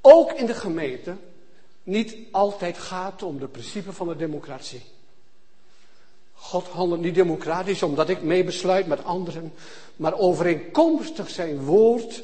ook 0.00 0.32
in 0.32 0.46
de 0.46 0.54
gemeente, 0.54 1.16
niet 1.82 2.16
altijd 2.30 2.78
gaat 2.78 3.22
om 3.22 3.38
de 3.38 3.48
principe 3.48 3.92
van 3.92 4.08
de 4.08 4.16
democratie. 4.16 4.82
God 6.42 6.66
handelt 6.66 7.00
niet 7.00 7.14
democratisch 7.14 7.82
omdat 7.82 8.08
ik 8.08 8.22
meebesluit 8.22 8.86
met 8.86 9.04
anderen, 9.04 9.52
maar 9.96 10.18
overeenkomstig 10.18 11.30
zijn 11.30 11.64
woord 11.64 12.22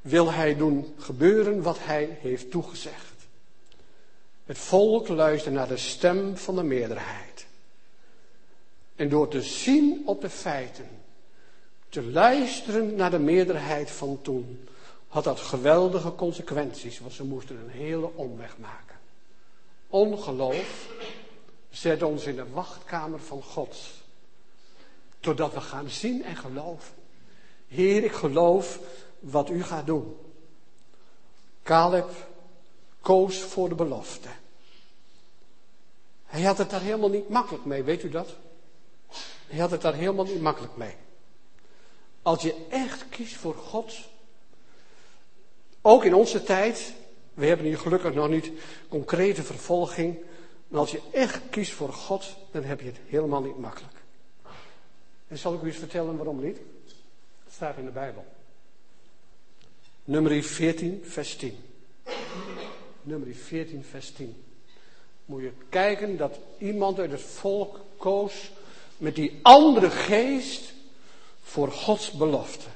wil 0.00 0.32
hij 0.32 0.56
doen 0.56 0.94
gebeuren 0.98 1.62
wat 1.62 1.76
hij 1.80 2.18
heeft 2.20 2.50
toegezegd. 2.50 3.14
Het 4.44 4.58
volk 4.58 5.08
luistert 5.08 5.54
naar 5.54 5.68
de 5.68 5.76
stem 5.76 6.36
van 6.36 6.56
de 6.56 6.62
meerderheid. 6.62 7.46
En 8.96 9.08
door 9.08 9.28
te 9.28 9.42
zien 9.42 10.02
op 10.04 10.20
de 10.20 10.30
feiten, 10.30 10.88
te 11.88 12.02
luisteren 12.02 12.94
naar 12.94 13.10
de 13.10 13.18
meerderheid 13.18 13.90
van 13.90 14.18
toen, 14.22 14.68
had 15.08 15.24
dat 15.24 15.40
geweldige 15.40 16.14
consequenties, 16.14 17.00
want 17.00 17.12
ze 17.12 17.24
moesten 17.24 17.56
een 17.56 17.80
hele 17.80 18.10
omweg 18.14 18.56
maken. 18.58 18.96
Ongeloof 19.88 20.88
zet 21.70 22.02
ons 22.02 22.24
in 22.24 22.36
de 22.36 22.50
wachtkamer 22.50 23.20
van 23.20 23.42
God, 23.42 23.76
totdat 25.20 25.52
we 25.52 25.60
gaan 25.60 25.90
zien 25.90 26.24
en 26.24 26.36
geloven. 26.36 26.94
Heer, 27.68 28.04
ik 28.04 28.12
geloof 28.12 28.78
wat 29.18 29.50
u 29.50 29.62
gaat 29.62 29.86
doen. 29.86 30.16
Caleb 31.62 32.10
koos 33.00 33.38
voor 33.38 33.68
de 33.68 33.74
belofte. 33.74 34.28
Hij 36.26 36.42
had 36.42 36.58
het 36.58 36.70
daar 36.70 36.80
helemaal 36.80 37.10
niet 37.10 37.28
makkelijk 37.28 37.64
mee, 37.64 37.82
weet 37.82 38.02
u 38.02 38.08
dat? 38.08 38.28
Hij 39.46 39.58
had 39.58 39.70
het 39.70 39.80
daar 39.80 39.94
helemaal 39.94 40.24
niet 40.24 40.40
makkelijk 40.40 40.76
mee. 40.76 40.94
Als 42.22 42.42
je 42.42 42.66
echt 42.68 43.08
kiest 43.08 43.36
voor 43.36 43.54
God, 43.54 43.94
ook 45.82 46.04
in 46.04 46.14
onze 46.14 46.42
tijd, 46.42 46.92
we 47.34 47.46
hebben 47.46 47.66
hier 47.66 47.78
gelukkig 47.78 48.14
nog 48.14 48.28
niet 48.28 48.50
concrete 48.88 49.42
vervolging, 49.42 50.18
maar 50.68 50.80
als 50.80 50.90
je 50.90 51.00
echt 51.12 51.40
kiest 51.50 51.72
voor 51.72 51.92
God, 51.92 52.36
dan 52.50 52.64
heb 52.64 52.80
je 52.80 52.86
het 52.86 52.98
helemaal 53.06 53.42
niet 53.42 53.58
makkelijk. 53.58 53.94
En 55.28 55.38
zal 55.38 55.54
ik 55.54 55.62
u 55.62 55.66
eens 55.66 55.76
vertellen 55.76 56.16
waarom 56.16 56.44
niet? 56.44 56.58
Het 57.44 57.52
staat 57.54 57.76
in 57.76 57.84
de 57.84 57.90
Bijbel. 57.90 58.24
Nummer 60.04 60.42
14, 60.42 61.02
vers 61.04 61.36
10. 61.36 61.56
Nummer 63.02 63.34
14, 63.34 63.84
vers 63.84 64.10
10. 64.10 64.44
Moet 65.24 65.42
je 65.42 65.52
kijken 65.68 66.16
dat 66.16 66.38
iemand 66.58 66.98
uit 66.98 67.10
het 67.10 67.20
volk 67.20 67.80
koos 67.96 68.50
met 68.96 69.14
die 69.14 69.38
andere 69.42 69.90
geest 69.90 70.72
voor 71.42 71.72
Gods 71.72 72.10
belofte. 72.10 72.66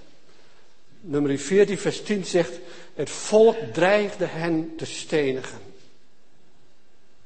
Nummer 1.01 1.39
14, 1.39 1.79
vers 1.79 2.03
10 2.03 2.25
zegt, 2.25 2.59
het 2.95 3.11
volk 3.11 3.57
dreigde 3.73 4.25
hen 4.25 4.77
te 4.77 4.87
stenigen. 4.87 5.72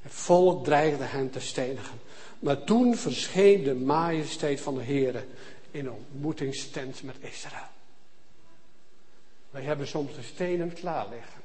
Het 0.07 0.14
volk 0.14 0.64
dreigde 0.64 1.05
hen 1.05 1.31
te 1.31 1.40
stenigen. 1.40 2.01
Maar 2.38 2.64
toen 2.64 2.97
verscheen 2.97 3.62
de 3.62 3.75
majesteit 3.75 4.61
van 4.61 4.75
de 4.75 4.83
Heer 4.83 5.25
in 5.71 5.90
ontmoetingstent 5.90 7.03
met 7.03 7.16
Israël. 7.21 7.69
Wij 9.51 9.62
hebben 9.62 9.87
soms 9.87 10.14
de 10.14 10.23
stenen 10.23 10.73
klaar 10.73 11.09
liggen. 11.09 11.40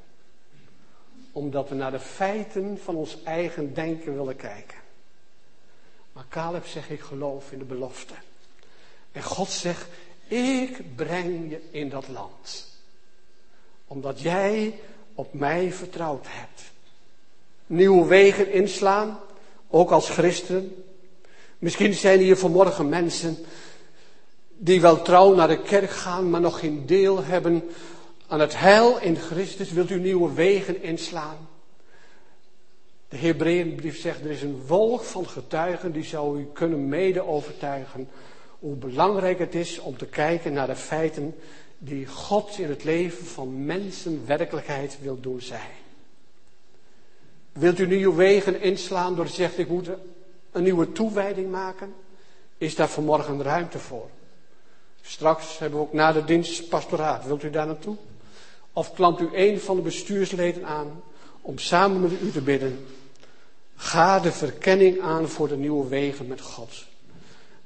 Omdat 1.32 1.70
we 1.70 1.76
naar 1.76 1.92
de 1.92 2.00
feiten 2.00 2.80
van 2.84 2.96
ons 2.96 3.24
eigen 3.24 3.74
denken 3.74 4.16
willen 4.16 4.36
kijken. 4.36 4.78
Maar 6.12 6.26
Caleb 6.30 6.66
zegt, 6.66 6.90
ik 6.90 7.02
geloof 7.02 7.52
in 7.52 7.60
de 7.60 7.66
belofte. 7.66 8.14
En 9.12 9.24
God 9.24 9.50
zegt, 9.50 9.88
ik 10.28 10.96
breng 10.96 11.50
je 11.50 11.62
in 11.72 11.90
dat 11.90 12.08
land. 12.08 12.68
Omdat 13.88 14.22
jij 14.22 14.80
op 15.16 15.34
mij 15.34 15.72
vertrouwd 15.72 16.26
hebt. 16.30 16.71
Nieuwe 17.72 18.06
wegen 18.06 18.52
inslaan, 18.52 19.20
ook 19.70 19.92
als 19.92 20.10
christen. 20.10 20.84
Misschien 21.60 21.94
zijn 21.94 22.20
hier 22.20 22.38
vanmorgen 22.38 22.90
mensen 22.90 23.38
die 24.58 24.82
wel 24.82 25.02
trouw 25.02 25.36
naar 25.36 25.48
de 25.48 25.62
kerk 25.62 25.90
gaan, 25.90 26.30
maar 26.30 26.42
nog 26.42 26.60
geen 26.60 26.86
deel 26.86 27.24
hebben 27.24 27.64
aan 28.28 28.40
het 28.40 28.60
heil 28.60 29.00
in 29.00 29.16
Christus. 29.16 29.72
Wilt 29.72 29.90
u 29.90 30.00
nieuwe 30.00 30.34
wegen 30.34 30.84
inslaan? 30.84 31.38
De 33.10 33.18
Hebreeënbrief 33.18 34.00
zegt, 34.00 34.24
er 34.24 34.32
is 34.32 34.42
een 34.42 34.62
wolk 34.68 35.04
van 35.04 35.28
getuigen 35.28 35.92
die 35.92 36.04
zou 36.04 36.40
u 36.40 36.48
kunnen 36.54 36.90
mede 36.90 37.28
overtuigen 37.28 38.10
hoe 38.60 38.76
belangrijk 38.76 39.40
het 39.40 39.56
is 39.56 39.80
om 39.80 39.98
te 39.98 40.06
kijken 40.06 40.54
naar 40.54 40.68
de 40.68 40.76
feiten 40.76 41.36
die 41.78 42.08
God 42.08 42.58
in 42.58 42.70
het 42.70 42.84
leven 42.84 43.26
van 43.26 43.66
mensen 43.66 44.24
werkelijkheid 44.26 44.98
wil 45.02 45.20
doen 45.20 45.42
zijn. 45.42 45.81
Wilt 47.52 47.80
u 47.80 47.88
nieuwe 47.88 48.16
wegen 48.16 48.62
inslaan 48.62 49.16
door 49.16 49.26
te 49.26 49.34
zeggen, 49.34 49.60
ik 49.60 49.70
moet 49.70 49.90
een 50.52 50.64
nieuwe 50.64 50.92
toewijding 50.92 51.52
maken? 51.52 51.94
Is 52.58 52.76
daar 52.76 52.90
vanmorgen 52.90 53.44
ruimte 53.44 53.80
voor? 53.80 54.10
Straks 55.02 55.60
hebben 55.60 55.80
we 55.80 55.86
ook 55.86 55.94
na 55.94 56.12
de 56.12 56.24
dienst 56.24 56.70
pastoraat. 56.70 57.26
Wilt 57.26 57.44
u 57.44 57.50
daar 57.50 57.66
naartoe? 57.66 57.96
Of 58.74 58.94
klampt 58.94 59.22
u 59.22 59.30
een 59.34 59.60
van 59.60 59.76
de 59.76 59.82
bestuursleden 59.82 60.66
aan 60.66 61.04
om 61.42 61.58
samen 61.58 62.02
met 62.02 62.22
u 62.22 62.32
te 62.32 62.42
bidden? 62.42 62.86
Ga 63.76 64.20
de 64.20 64.32
verkenning 64.32 65.02
aan 65.02 65.28
voor 65.28 65.48
de 65.48 65.58
nieuwe 65.58 65.88
wegen 65.88 66.28
met 66.28 66.42
God. 66.42 66.86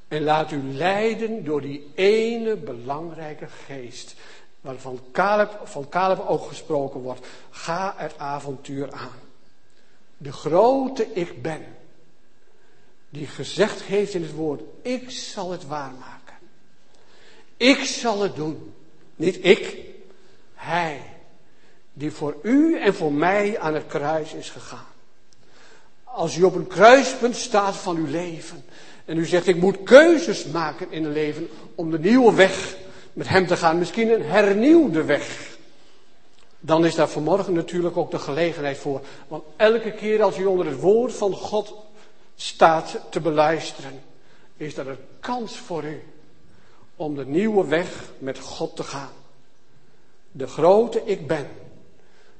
En 0.07 0.23
laat 0.23 0.51
u 0.51 0.63
leiden 0.73 1.43
door 1.43 1.61
die 1.61 1.91
ene 1.95 2.55
belangrijke 2.55 3.47
geest. 3.65 4.15
Waarvan 4.61 4.99
Caleb, 5.11 5.59
van 5.63 5.89
Caleb 5.89 6.19
ook 6.27 6.47
gesproken 6.47 6.99
wordt. 6.99 7.27
Ga 7.49 7.93
het 7.97 8.17
avontuur 8.17 8.91
aan. 8.91 9.24
De 10.17 10.31
grote 10.31 11.13
ik 11.13 11.41
ben. 11.41 11.65
Die 13.09 13.27
gezegd 13.27 13.81
heeft 13.81 14.13
in 14.13 14.21
het 14.21 14.33
woord. 14.33 14.61
Ik 14.81 15.09
zal 15.09 15.51
het 15.51 15.67
waarmaken. 15.67 16.35
Ik 17.57 17.83
zal 17.83 18.21
het 18.21 18.35
doen. 18.35 18.73
Niet 19.15 19.45
ik. 19.45 19.77
Hij. 20.53 21.01
Die 21.93 22.11
voor 22.11 22.35
u 22.41 22.79
en 22.79 22.95
voor 22.95 23.13
mij 23.13 23.59
aan 23.59 23.73
het 23.73 23.87
kruis 23.87 24.33
is 24.33 24.49
gegaan. 24.49 24.87
Als 26.03 26.35
u 26.37 26.43
op 26.43 26.55
een 26.55 26.67
kruispunt 26.67 27.35
staat 27.35 27.75
van 27.75 27.97
uw 27.97 28.07
leven. 28.07 28.65
En 29.05 29.17
u 29.17 29.25
zegt, 29.25 29.47
ik 29.47 29.55
moet 29.55 29.83
keuzes 29.83 30.45
maken 30.45 30.91
in 30.91 31.03
een 31.03 31.11
leven 31.11 31.49
om 31.75 31.91
de 31.91 31.99
nieuwe 31.99 32.33
weg 32.33 32.75
met 33.13 33.27
hem 33.27 33.47
te 33.47 33.57
gaan. 33.57 33.77
Misschien 33.77 34.09
een 34.09 34.25
hernieuwde 34.25 35.03
weg. 35.03 35.54
Dan 36.65 36.85
is 36.85 36.95
daar 36.95 37.09
vanmorgen 37.09 37.53
natuurlijk 37.53 37.97
ook 37.97 38.11
de 38.11 38.19
gelegenheid 38.19 38.77
voor. 38.77 39.01
Want 39.27 39.43
elke 39.55 39.91
keer 39.91 40.23
als 40.23 40.37
u 40.37 40.45
onder 40.45 40.65
het 40.65 40.79
woord 40.79 41.13
van 41.13 41.33
God 41.33 41.73
staat 42.35 42.99
te 43.09 43.19
beluisteren, 43.19 44.01
is 44.57 44.77
er 44.77 44.87
een 44.87 45.05
kans 45.19 45.57
voor 45.57 45.83
u 45.83 46.03
om 46.95 47.15
de 47.15 47.25
nieuwe 47.25 47.65
weg 47.65 48.11
met 48.17 48.39
God 48.39 48.75
te 48.75 48.83
gaan. 48.83 49.11
De 50.31 50.47
grote 50.47 51.01
ik 51.05 51.27
ben. 51.27 51.47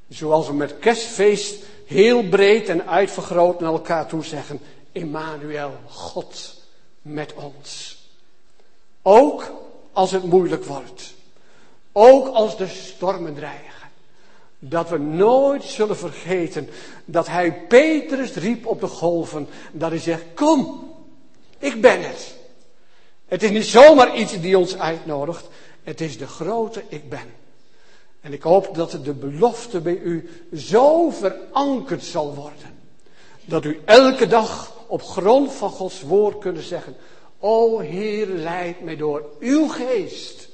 Zoals 0.08 0.48
we 0.48 0.54
met 0.54 0.80
kerstfeest 0.80 1.64
heel 1.86 2.24
breed 2.24 2.70
en 2.70 2.88
uitvergroot 2.88 3.60
naar 3.60 3.72
elkaar 3.72 4.08
toe 4.08 4.24
zeggen. 4.24 4.60
Emmanuel, 4.92 5.74
God 5.88 6.62
met 7.02 7.34
ons. 7.34 7.98
Ook 9.02 9.52
als 9.92 10.12
het 10.12 10.24
moeilijk 10.24 10.66
wordt. 10.66 11.14
Ook 11.92 12.28
als 12.28 12.58
de 12.58 12.68
stormen 12.68 13.36
dreigen. 13.36 13.75
Dat 14.70 14.90
we 14.90 14.98
nooit 14.98 15.64
zullen 15.64 15.98
vergeten 15.98 16.70
dat 17.06 17.28
hij 17.28 17.66
Petrus 17.68 18.34
riep 18.34 18.66
op 18.66 18.80
de 18.80 18.88
golven. 18.88 19.48
Dat 19.72 19.90
hij 19.90 20.00
zegt, 20.00 20.24
kom, 20.34 20.84
ik 21.58 21.82
ben 21.82 22.02
het. 22.02 22.36
Het 23.26 23.44
is 23.44 23.50
niet 23.50 23.66
zomaar 23.66 24.16
iets 24.18 24.42
die 24.42 24.58
ons 24.58 24.78
uitnodigt. 24.78 25.48
Het 25.84 26.02
is 26.02 26.18
de 26.18 26.28
grote 26.28 26.84
ik 26.88 27.10
ben. 27.10 27.34
En 28.22 28.34
ik 28.34 28.42
hoop 28.42 28.76
dat 28.76 28.92
de 28.92 29.14
belofte 29.14 29.82
bij 29.82 29.98
u 29.98 30.30
zo 30.56 31.10
verankerd 31.10 32.04
zal 32.04 32.36
worden. 32.36 32.80
Dat 33.46 33.66
u 33.66 33.80
elke 33.86 34.28
dag 34.28 34.74
op 34.88 35.02
grond 35.02 35.52
van 35.52 35.70
Gods 35.70 36.02
woord 36.02 36.38
kunnen 36.38 36.64
zeggen, 36.64 36.96
O 37.40 37.80
Heer, 37.80 38.28
leid 38.28 38.82
mij 38.82 38.96
door 38.96 39.26
uw 39.40 39.68
geest. 39.68 40.50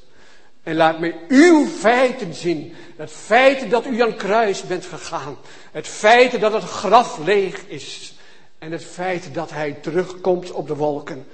En 0.63 0.75
laat 0.75 0.99
mij 0.99 1.15
uw 1.27 1.65
feiten 1.65 2.33
zien. 2.33 2.73
Het 2.95 3.11
feit 3.11 3.69
dat 3.69 3.85
u 3.85 4.01
aan 4.01 4.15
kruis 4.15 4.61
bent 4.61 4.85
gegaan. 4.85 5.37
Het 5.71 5.87
feit 5.87 6.39
dat 6.39 6.53
het 6.53 6.63
graf 6.63 7.17
leeg 7.17 7.67
is. 7.67 8.13
En 8.57 8.71
het 8.71 8.83
feit 8.83 9.33
dat 9.33 9.51
hij 9.51 9.71
terugkomt 9.71 10.51
op 10.51 10.67
de 10.67 10.75
wolken. 10.75 11.25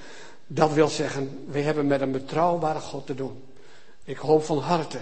Dat 0.48 0.74
wil 0.74 0.88
zeggen, 0.88 1.46
we 1.48 1.60
hebben 1.60 1.88
met 1.88 2.02
een 2.02 2.12
betrouwbare 2.12 2.80
God 2.80 3.06
te 3.06 3.16
doen. 3.16 3.44
Ik 4.04 4.18
hoop 4.18 4.44
van 4.44 4.60
harte, 4.60 5.00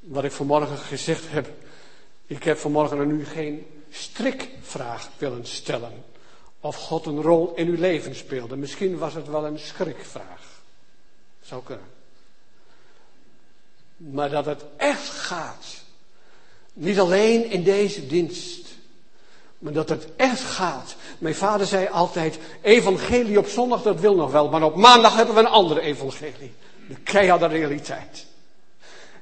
wat 0.00 0.24
ik 0.24 0.32
vanmorgen 0.32 0.78
gezegd 0.78 1.24
heb. 1.30 1.50
Ik 2.26 2.44
heb 2.44 2.58
vanmorgen 2.58 2.98
aan 2.98 3.10
u 3.10 3.24
geen 3.24 3.66
strikvraag 3.90 5.08
willen 5.18 5.46
stellen. 5.46 6.04
Of 6.60 6.76
God 6.76 7.06
een 7.06 7.22
rol 7.22 7.52
in 7.54 7.68
uw 7.68 7.78
leven 7.78 8.14
speelde. 8.14 8.56
Misschien 8.56 8.98
was 8.98 9.14
het 9.14 9.28
wel 9.28 9.46
een 9.46 9.58
schrikvraag. 9.58 10.62
Zou 11.40 11.62
kunnen. 11.62 11.97
Maar 13.98 14.30
dat 14.30 14.46
het 14.46 14.64
echt 14.76 15.08
gaat. 15.08 15.66
Niet 16.72 16.98
alleen 16.98 17.50
in 17.50 17.62
deze 17.62 18.06
dienst. 18.06 18.66
Maar 19.58 19.72
dat 19.72 19.88
het 19.88 20.06
echt 20.16 20.40
gaat. 20.40 20.96
Mijn 21.18 21.34
vader 21.34 21.66
zei 21.66 21.88
altijd, 21.88 22.38
evangelie 22.62 23.38
op 23.38 23.46
zondag 23.46 23.82
dat 23.82 24.00
wil 24.00 24.14
nog 24.14 24.30
wel. 24.30 24.48
Maar 24.48 24.62
op 24.62 24.76
maandag 24.76 25.16
hebben 25.16 25.34
we 25.34 25.40
een 25.40 25.46
andere 25.46 25.80
evangelie. 25.80 26.52
De 26.88 26.94
keiharde 26.94 27.46
realiteit. 27.46 28.26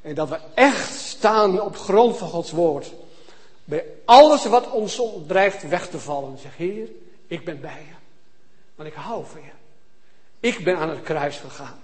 En 0.03 0.15
dat 0.15 0.29
we 0.29 0.39
echt 0.55 0.95
staan 0.95 1.61
op 1.61 1.77
grond 1.77 2.17
van 2.17 2.29
Gods 2.29 2.51
woord. 2.51 2.93
Bij 3.65 3.85
alles 4.05 4.47
wat 4.47 4.71
ons 4.71 5.03
dreigt 5.27 5.69
weg 5.69 5.89
te 5.89 5.99
vallen. 5.99 6.39
Zeg, 6.39 6.57
Heer, 6.57 6.89
ik 7.27 7.45
ben 7.45 7.61
bij 7.61 7.85
je. 7.89 7.95
Want 8.75 8.89
ik 8.89 8.95
hou 8.95 9.25
van 9.27 9.41
je. 9.41 9.51
Ik 10.41 10.65
ben 10.65 10.77
aan 10.77 10.91
het 10.91 11.03
kruis 11.03 11.37
gegaan. 11.37 11.79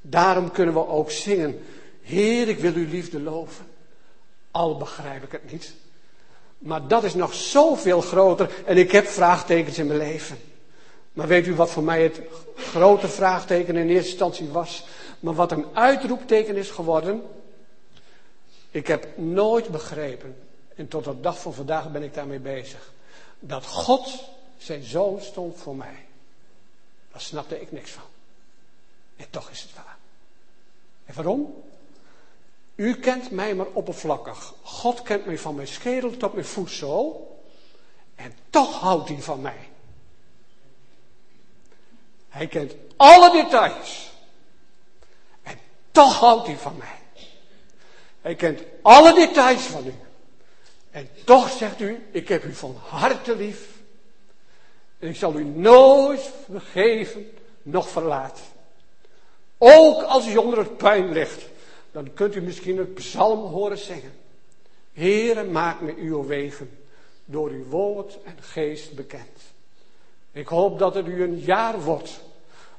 Daarom 0.00 0.50
kunnen 0.50 0.74
we 0.74 0.86
ook 0.86 1.10
zingen. 1.10 1.64
Heer, 2.08 2.48
ik 2.48 2.58
wil 2.58 2.72
uw 2.72 2.88
liefde 2.88 3.20
loven. 3.20 3.66
Al 4.50 4.76
begrijp 4.76 5.22
ik 5.22 5.32
het 5.32 5.52
niet. 5.52 5.74
Maar 6.58 6.88
dat 6.88 7.04
is 7.04 7.14
nog 7.14 7.34
zoveel 7.34 8.00
groter. 8.00 8.50
En 8.66 8.76
ik 8.76 8.92
heb 8.92 9.06
vraagtekens 9.06 9.78
in 9.78 9.86
mijn 9.86 9.98
leven. 9.98 10.38
Maar 11.12 11.26
weet 11.26 11.46
u 11.46 11.54
wat 11.54 11.70
voor 11.70 11.82
mij 11.82 12.02
het 12.02 12.20
grote 12.56 13.08
vraagteken 13.08 13.76
in 13.76 13.88
eerste 13.88 14.10
instantie 14.10 14.48
was? 14.48 14.84
Maar 15.20 15.34
wat 15.34 15.52
een 15.52 15.66
uitroepteken 15.72 16.56
is 16.56 16.70
geworden. 16.70 17.22
Ik 18.70 18.86
heb 18.86 19.18
nooit 19.18 19.68
begrepen. 19.68 20.36
En 20.74 20.88
tot 20.88 21.04
de 21.04 21.20
dag 21.20 21.40
van 21.40 21.54
vandaag 21.54 21.90
ben 21.90 22.02
ik 22.02 22.14
daarmee 22.14 22.40
bezig. 22.40 22.92
Dat 23.40 23.66
God 23.66 24.24
zijn 24.56 24.82
zoon 24.82 25.20
stond 25.20 25.58
voor 25.58 25.76
mij. 25.76 26.06
Daar 27.12 27.20
snapte 27.20 27.60
ik 27.60 27.72
niks 27.72 27.90
van. 27.90 28.02
En 29.16 29.26
toch 29.30 29.50
is 29.50 29.62
het 29.62 29.74
waar. 29.74 29.96
En 31.04 31.14
waarom? 31.14 31.54
U 32.78 32.94
kent 32.94 33.30
mij 33.30 33.54
maar 33.54 33.66
oppervlakkig. 33.72 34.54
God 34.62 35.02
kent 35.02 35.26
mij 35.26 35.38
van 35.38 35.54
mijn 35.54 35.68
schedel 35.68 36.16
tot 36.16 36.32
mijn 36.32 36.46
voetzool. 36.46 37.40
En 38.14 38.34
toch 38.50 38.80
houdt 38.80 39.08
hij 39.08 39.18
van 39.18 39.40
mij. 39.40 39.68
Hij 42.28 42.46
kent 42.46 42.74
alle 42.96 43.30
details. 43.42 44.10
En 45.42 45.58
toch 45.90 46.18
houdt 46.18 46.46
hij 46.46 46.56
van 46.56 46.76
mij. 46.76 46.98
Hij 48.20 48.34
kent 48.34 48.60
alle 48.82 49.14
details 49.14 49.62
van 49.62 49.86
u. 49.86 49.94
En 50.90 51.08
toch 51.24 51.50
zegt 51.50 51.80
u, 51.80 52.06
ik 52.10 52.28
heb 52.28 52.44
u 52.44 52.54
van 52.54 52.76
harte 52.88 53.36
lief. 53.36 53.68
En 54.98 55.08
ik 55.08 55.16
zal 55.16 55.34
u 55.34 55.44
nooit 55.44 56.30
vergeven, 56.50 57.30
nog 57.62 57.88
verlaten. 57.88 58.44
Ook 59.58 60.02
als 60.02 60.26
u 60.26 60.36
onder 60.36 60.58
het 60.58 60.76
puin 60.76 61.12
ligt, 61.12 61.42
dan 61.92 62.14
kunt 62.14 62.34
u 62.34 62.40
misschien 62.40 62.78
het 62.78 62.94
psalm 62.94 63.40
horen 63.40 63.78
zingen. 63.78 64.12
Heere, 64.92 65.44
maak 65.44 65.80
me 65.80 65.94
uw 65.96 66.26
wegen 66.26 66.70
door 67.24 67.50
uw 67.50 67.64
woord 67.64 68.18
en 68.24 68.36
geest 68.40 68.94
bekend. 68.94 69.40
Ik 70.32 70.46
hoop 70.46 70.78
dat 70.78 70.94
het 70.94 71.06
u 71.06 71.22
een 71.22 71.38
jaar 71.38 71.80
wordt 71.80 72.20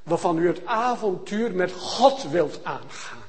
waarvan 0.04 0.38
u 0.38 0.48
het 0.48 0.66
avontuur 0.66 1.52
met 1.52 1.72
God 1.72 2.30
wilt 2.30 2.60
aangaan. 2.64 3.28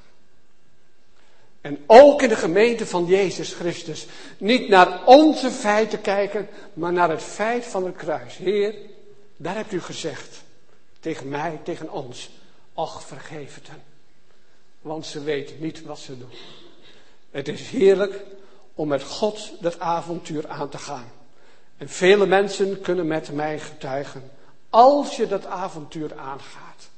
En 1.60 1.78
ook 1.86 2.22
in 2.22 2.28
de 2.28 2.36
gemeente 2.36 2.86
van 2.86 3.04
Jezus 3.04 3.52
Christus. 3.52 4.06
Niet 4.38 4.68
naar 4.68 5.06
onze 5.06 5.50
feiten 5.50 6.00
kijken, 6.00 6.48
maar 6.72 6.92
naar 6.92 7.10
het 7.10 7.22
feit 7.22 7.64
van 7.64 7.84
het 7.84 7.96
kruis. 7.96 8.36
Heer, 8.36 8.74
daar 9.36 9.54
hebt 9.54 9.72
u 9.72 9.80
gezegd. 9.80 10.42
Tegen 11.00 11.28
mij, 11.28 11.60
tegen 11.62 11.90
ons. 11.90 12.30
Och, 12.74 13.02
vergeef 13.02 13.54
het 13.54 13.68
hen. 13.68 13.89
Want 14.80 15.06
ze 15.06 15.22
weten 15.22 15.56
niet 15.60 15.82
wat 15.82 15.98
ze 15.98 16.18
doen. 16.18 16.30
Het 17.30 17.48
is 17.48 17.68
heerlijk 17.68 18.24
om 18.74 18.88
met 18.88 19.02
God 19.02 19.52
dat 19.60 19.80
avontuur 19.80 20.48
aan 20.48 20.68
te 20.68 20.78
gaan. 20.78 21.10
En 21.76 21.88
vele 21.88 22.26
mensen 22.26 22.80
kunnen 22.80 23.06
met 23.06 23.32
mij 23.32 23.58
getuigen. 23.58 24.30
Als 24.70 25.16
je 25.16 25.26
dat 25.26 25.46
avontuur 25.46 26.14
aangaat, 26.16 26.88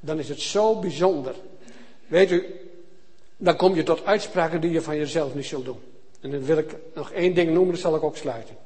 dan 0.00 0.18
is 0.18 0.28
het 0.28 0.40
zo 0.40 0.78
bijzonder. 0.78 1.34
Weet 2.06 2.30
u, 2.30 2.46
dan 3.36 3.56
kom 3.56 3.74
je 3.74 3.82
tot 3.82 4.04
uitspraken 4.04 4.60
die 4.60 4.70
je 4.70 4.82
van 4.82 4.96
jezelf 4.96 5.34
niet 5.34 5.46
zult 5.46 5.64
doen. 5.64 5.80
En 6.20 6.30
dan 6.30 6.44
wil 6.44 6.58
ik 6.58 6.76
nog 6.94 7.10
één 7.10 7.34
ding 7.34 7.50
noemen, 7.50 7.72
dat 7.72 7.80
zal 7.80 7.96
ik 7.96 8.02
ook 8.02 8.16
sluiten. 8.16 8.56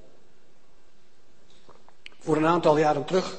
Voor 2.18 2.36
een 2.36 2.46
aantal 2.46 2.78
jaren 2.78 3.04
terug 3.04 3.36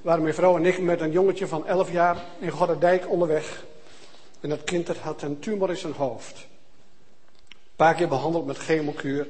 waren 0.00 0.22
mijn 0.22 0.34
vrouw 0.34 0.56
en 0.56 0.64
ik 0.64 0.78
met 0.78 1.00
een 1.00 1.10
jongetje 1.10 1.46
van 1.46 1.66
11 1.66 1.92
jaar 1.92 2.24
in 2.38 2.50
Godderdijk 2.50 3.10
onderweg. 3.10 3.64
En 4.40 4.48
dat 4.48 4.64
kind 4.64 4.88
had 4.88 5.22
een 5.22 5.38
tumor 5.38 5.70
in 5.70 5.76
zijn 5.76 5.92
hoofd. 5.92 6.46
Een 7.48 7.76
paar 7.76 7.94
keer 7.94 8.08
behandeld 8.08 8.46
met 8.46 8.58
chemokuur. 8.58 9.26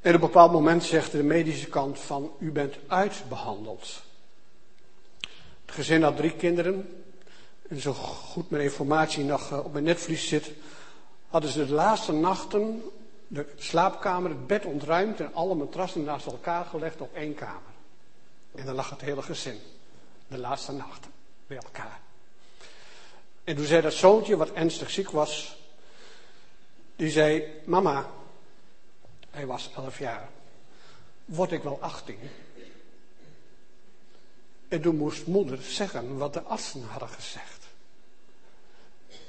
En 0.00 0.14
op 0.14 0.20
een 0.20 0.26
bepaald 0.26 0.52
moment 0.52 0.84
zegt 0.84 1.12
de 1.12 1.22
medische 1.22 1.68
kant 1.68 1.98
van, 1.98 2.32
u 2.38 2.50
bent 2.52 2.76
uitbehandeld. 2.86 4.02
Het 5.64 5.74
gezin 5.74 6.02
had 6.02 6.16
drie 6.16 6.36
kinderen, 6.36 7.04
en 7.68 7.80
zo 7.80 7.92
goed 7.92 8.50
mijn 8.50 8.62
informatie 8.62 9.24
nog 9.24 9.50
eh, 9.50 9.64
op 9.64 9.72
mijn 9.72 9.84
netvlies 9.84 10.28
zit, 10.28 10.50
hadden 11.28 11.50
ze 11.50 11.66
de 11.66 11.72
laatste 11.72 12.12
nachten 12.12 12.82
de 13.32 13.46
slaapkamer, 13.56 14.30
het 14.30 14.46
bed 14.46 14.64
ontruimd 14.64 15.20
en 15.20 15.34
alle 15.34 15.54
matrassen 15.54 16.04
naast 16.04 16.26
elkaar 16.26 16.64
gelegd 16.64 17.00
op 17.00 17.14
één 17.14 17.34
kamer. 17.34 17.72
En 18.54 18.66
dan 18.66 18.74
lag 18.74 18.90
het 18.90 19.00
hele 19.00 19.22
gezin, 19.22 19.58
de 20.28 20.38
laatste 20.38 20.72
nachten, 20.72 21.10
bij 21.46 21.56
elkaar. 21.56 22.00
En 23.44 23.56
toen 23.56 23.64
zei 23.64 23.82
dat 23.82 23.92
zoontje, 23.92 24.36
wat 24.36 24.52
ernstig 24.52 24.90
ziek 24.90 25.10
was, 25.10 25.56
die 26.96 27.10
zei, 27.10 27.44
mama, 27.64 28.10
hij 29.30 29.46
was 29.46 29.70
elf 29.76 29.98
jaar, 29.98 30.28
word 31.24 31.52
ik 31.52 31.62
wel 31.62 31.80
achttien? 31.80 32.18
En 34.68 34.80
toen 34.80 34.96
moest 34.96 35.26
moeder 35.26 35.62
zeggen 35.62 36.18
wat 36.18 36.32
de 36.32 36.42
artsen 36.42 36.82
hadden 36.82 37.08
gezegd. 37.08 37.66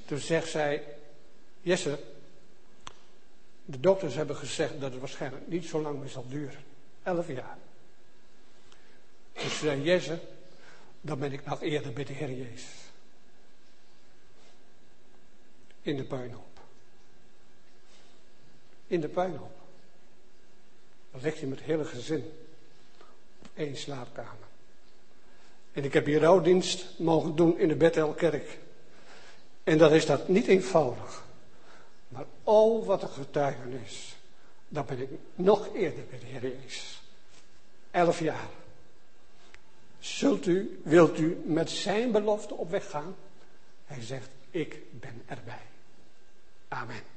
Toen 0.06 0.18
zegt 0.18 0.50
zij, 0.50 0.84
Jesse, 1.62 2.00
de 3.66 3.80
dokters 3.80 4.16
hebben 4.16 4.36
gezegd 4.36 4.80
dat 4.80 4.92
het 4.92 5.00
waarschijnlijk 5.00 5.48
niet 5.48 5.66
zo 5.66 5.82
lang 5.82 6.00
meer 6.00 6.10
zal 6.10 6.26
duren. 6.28 6.64
Elf 7.04 7.28
jaar. 7.28 7.58
Dus 9.34 9.60
zei 9.60 9.82
Jesse, 9.82 10.20
dan 11.02 11.20
ben 11.20 11.32
ik 11.32 11.46
nog 11.46 11.62
eerder 11.62 11.94
bij 11.94 12.04
de 12.04 12.14
Heer 12.14 12.32
Jezus. 12.32 12.83
In 15.84 15.98
de 15.98 16.04
puinhoop. 16.04 16.60
In 18.88 19.02
de 19.02 19.08
puinhoop. 19.08 19.56
Dan 21.12 21.22
ligt 21.22 21.38
je 21.38 21.48
met 21.48 21.58
het 21.58 21.68
hele 21.68 21.86
gezin 21.86 22.32
op 23.40 23.48
één 23.54 23.78
slaapkamer. 23.78 24.48
En 25.72 25.84
ik 25.84 25.94
heb 25.94 26.06
hier 26.06 26.20
rouwdienst 26.20 27.00
mogen 27.00 27.36
doen 27.36 27.60
in 27.60 27.68
de 27.68 27.76
Bethelkerk. 27.76 28.60
En 29.64 29.78
dan 29.78 29.94
is 29.94 30.06
dat 30.06 30.28
niet 30.28 30.48
eenvoudig. 30.48 31.24
Maar 32.08 32.26
oh, 32.44 32.86
wat 32.86 33.02
een 33.02 33.10
getuigenis. 33.10 34.16
Dan 34.68 34.86
ben 34.86 35.00
ik 35.00 35.10
nog 35.36 35.76
eerder 35.76 36.04
bij 36.10 36.20
de 36.20 36.26
Heer 36.26 36.42
Jezus. 36.42 37.02
Elf 37.92 38.20
jaar. 38.20 38.50
Zult 40.00 40.46
u, 40.46 40.82
wilt 40.84 41.18
u 41.18 41.42
met 41.46 41.70
zijn 41.70 42.12
belofte 42.12 42.54
op 42.54 42.70
weg 42.70 42.90
gaan? 42.90 43.16
Hij 43.86 44.02
zegt, 44.02 44.30
ik 44.52 45.00
ben 45.00 45.22
erbij. 45.26 45.73
Amen. 46.74 47.13